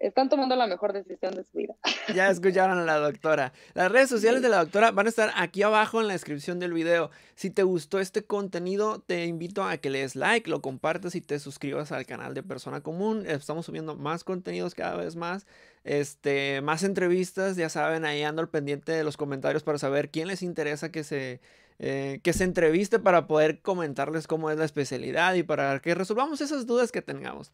están 0.00 0.30
tomando 0.30 0.56
la 0.56 0.66
mejor 0.66 0.92
decisión 0.92 1.34
de 1.34 1.44
su 1.44 1.58
vida. 1.58 1.74
Ya 2.14 2.28
escucharon 2.28 2.78
a 2.78 2.84
la 2.84 2.96
doctora. 2.96 3.52
Las 3.74 3.92
redes 3.92 4.08
sociales 4.08 4.42
de 4.42 4.48
la 4.48 4.58
doctora 4.58 4.90
van 4.90 5.06
a 5.06 5.10
estar 5.10 5.30
aquí 5.36 5.62
abajo 5.62 6.00
en 6.00 6.08
la 6.08 6.14
descripción 6.14 6.58
del 6.58 6.72
video. 6.72 7.10
Si 7.36 7.50
te 7.50 7.62
gustó 7.62 8.00
este 8.00 8.24
contenido, 8.24 9.00
te 9.00 9.26
invito 9.26 9.62
a 9.62 9.76
que 9.76 9.90
le 9.90 10.00
des 10.00 10.16
like, 10.16 10.50
lo 10.50 10.60
compartas 10.60 11.14
y 11.14 11.20
te 11.20 11.38
suscribas 11.38 11.92
al 11.92 12.06
canal 12.06 12.34
de 12.34 12.42
Persona 12.42 12.80
Común. 12.80 13.26
Estamos 13.28 13.66
subiendo 13.66 13.94
más 13.94 14.24
contenidos 14.24 14.74
cada 14.74 14.96
vez 14.96 15.14
más. 15.14 15.46
Este, 15.84 16.60
más 16.62 16.82
entrevistas, 16.82 17.56
ya 17.56 17.68
saben, 17.68 18.04
ahí 18.04 18.22
ando 18.22 18.42
al 18.42 18.48
pendiente 18.48 18.90
de 18.92 19.04
los 19.04 19.16
comentarios 19.16 19.62
para 19.62 19.78
saber 19.78 20.10
quién 20.10 20.26
les 20.26 20.42
interesa 20.42 20.90
que 20.90 21.04
se 21.04 21.40
eh, 21.82 22.20
que 22.22 22.34
se 22.34 22.44
entreviste 22.44 22.98
para 22.98 23.26
poder 23.26 23.62
comentarles 23.62 24.26
cómo 24.26 24.50
es 24.50 24.58
la 24.58 24.66
especialidad 24.66 25.32
y 25.32 25.42
para 25.42 25.80
que 25.80 25.94
resolvamos 25.94 26.42
esas 26.42 26.66
dudas 26.66 26.92
que 26.92 27.00
tengamos. 27.00 27.52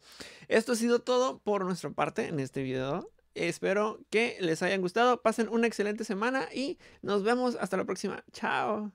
Esto 0.49 0.73
ha 0.73 0.75
sido 0.75 0.99
todo 0.99 1.39
por 1.39 1.63
nuestra 1.63 1.91
parte 1.91 2.27
en 2.27 2.41
este 2.41 2.61
video. 2.61 3.09
Espero 3.35 4.01
que 4.09 4.35
les 4.41 4.61
hayan 4.63 4.81
gustado, 4.81 5.21
pasen 5.21 5.47
una 5.47 5.67
excelente 5.67 6.03
semana 6.03 6.49
y 6.53 6.77
nos 7.01 7.23
vemos 7.23 7.55
hasta 7.61 7.77
la 7.77 7.85
próxima. 7.85 8.25
Chao. 8.33 8.91